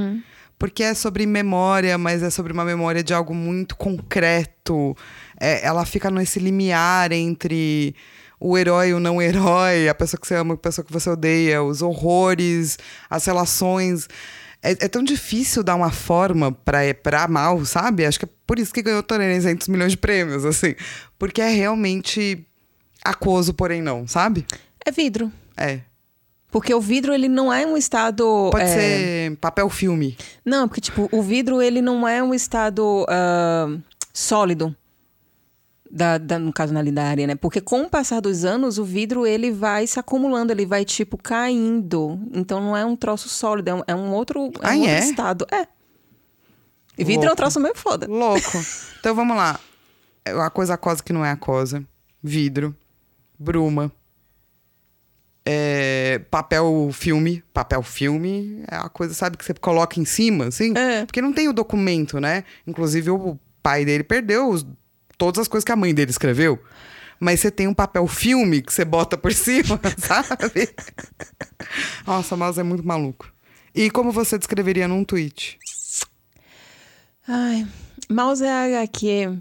[0.57, 4.95] Porque é sobre memória, mas é sobre uma memória de algo muito concreto.
[5.39, 7.95] É, ela fica nesse limiar entre
[8.39, 10.93] o herói e o não herói, a pessoa que você ama e a pessoa que
[10.93, 12.77] você odeia, os horrores,
[13.09, 14.07] as relações.
[14.61, 18.05] É, é tão difícil dar uma forma pra, pra mal, sabe?
[18.05, 20.73] Acho que é por isso que ganhou 300 milhões de prêmios, assim.
[21.19, 22.47] Porque é realmente
[23.03, 24.45] aquoso, porém não, sabe?
[24.85, 25.31] É vidro.
[25.57, 25.81] É.
[26.55, 28.47] Porque o vidro, ele não é um estado...
[28.49, 30.17] Pode é, ser papel filme.
[30.45, 33.77] Não, porque, tipo, o vidro, ele não é um estado ah,
[34.13, 34.73] sólido.
[35.91, 37.35] Da, da- no caso, na lidária, né?
[37.35, 41.17] Porque com o passar dos anos, o vidro, ele vai se acumulando, ele vai, tipo,
[41.17, 42.17] caindo.
[42.33, 44.89] Então, não é um troço sólido, é um, é um outro, é um Ah, outro
[44.91, 44.99] é?
[44.99, 45.45] estado.
[45.51, 45.67] É.
[46.97, 48.07] E vidro é um troço meio foda.
[48.07, 48.57] Louco.
[48.97, 49.59] então vamos lá.
[50.23, 51.83] É A coisa aquosa que não é aquosa.
[52.23, 52.73] Vidro.
[53.37, 53.91] Bruma.
[55.47, 57.43] É, papel filme.
[57.53, 60.73] Papel filme é a coisa, sabe, que você coloca em cima, assim?
[60.75, 61.05] É.
[61.05, 62.43] Porque não tem o documento, né?
[62.65, 64.65] Inclusive, o pai dele perdeu os-
[65.17, 66.59] todas as coisas que a mãe dele escreveu.
[67.19, 70.73] Mas você tem um papel filme que você bota por cima, sabe?
[72.05, 73.31] Nossa, mas é muito maluco.
[73.73, 75.57] E como você descreveria num tweet?
[77.27, 77.67] Ai,
[78.09, 79.37] mouse é HQ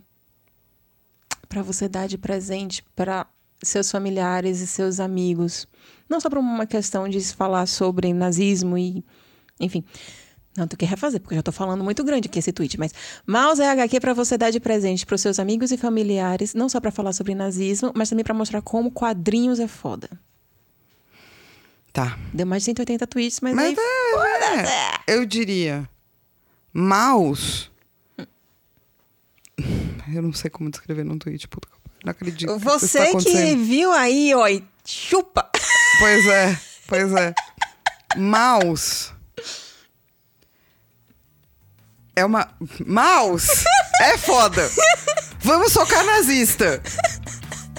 [1.48, 3.26] para você dar de presente para
[3.64, 5.66] seus familiares e seus amigos.
[6.08, 9.04] Não só por uma questão de se falar sobre nazismo e.
[9.58, 9.84] Enfim.
[10.56, 12.94] Não, tu quer refazer, porque eu já tô falando muito grande aqui esse tweet, mas
[13.26, 16.80] mouse é HQ para você dar de presente para seus amigos e familiares, não só
[16.80, 20.08] para falar sobre nazismo, mas também para mostrar como quadrinhos é foda.
[21.92, 22.18] Tá.
[22.32, 23.84] Deu mais de 180 tweets, mas, Mas aí
[25.06, 25.88] é, é, eu diria.
[26.72, 27.70] Mouse.
[30.12, 31.46] Eu não sei como descrever num tweet.
[31.48, 31.68] Puta,
[32.04, 32.46] não acredito.
[32.48, 33.64] que isso Você tá que acontecendo.
[33.64, 34.46] viu aí, ó,
[34.84, 35.50] chupa.
[35.98, 37.34] Pois é, pois é.
[38.16, 39.12] Mouse.
[42.16, 42.48] É uma.
[42.86, 43.64] Mouse!
[44.00, 44.70] É foda!
[45.40, 46.80] Vamos socar nazista!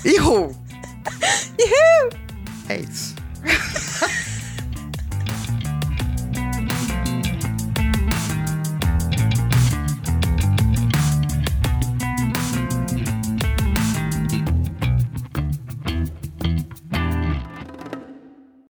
[0.04, 0.56] Errou!
[2.68, 3.16] É isso.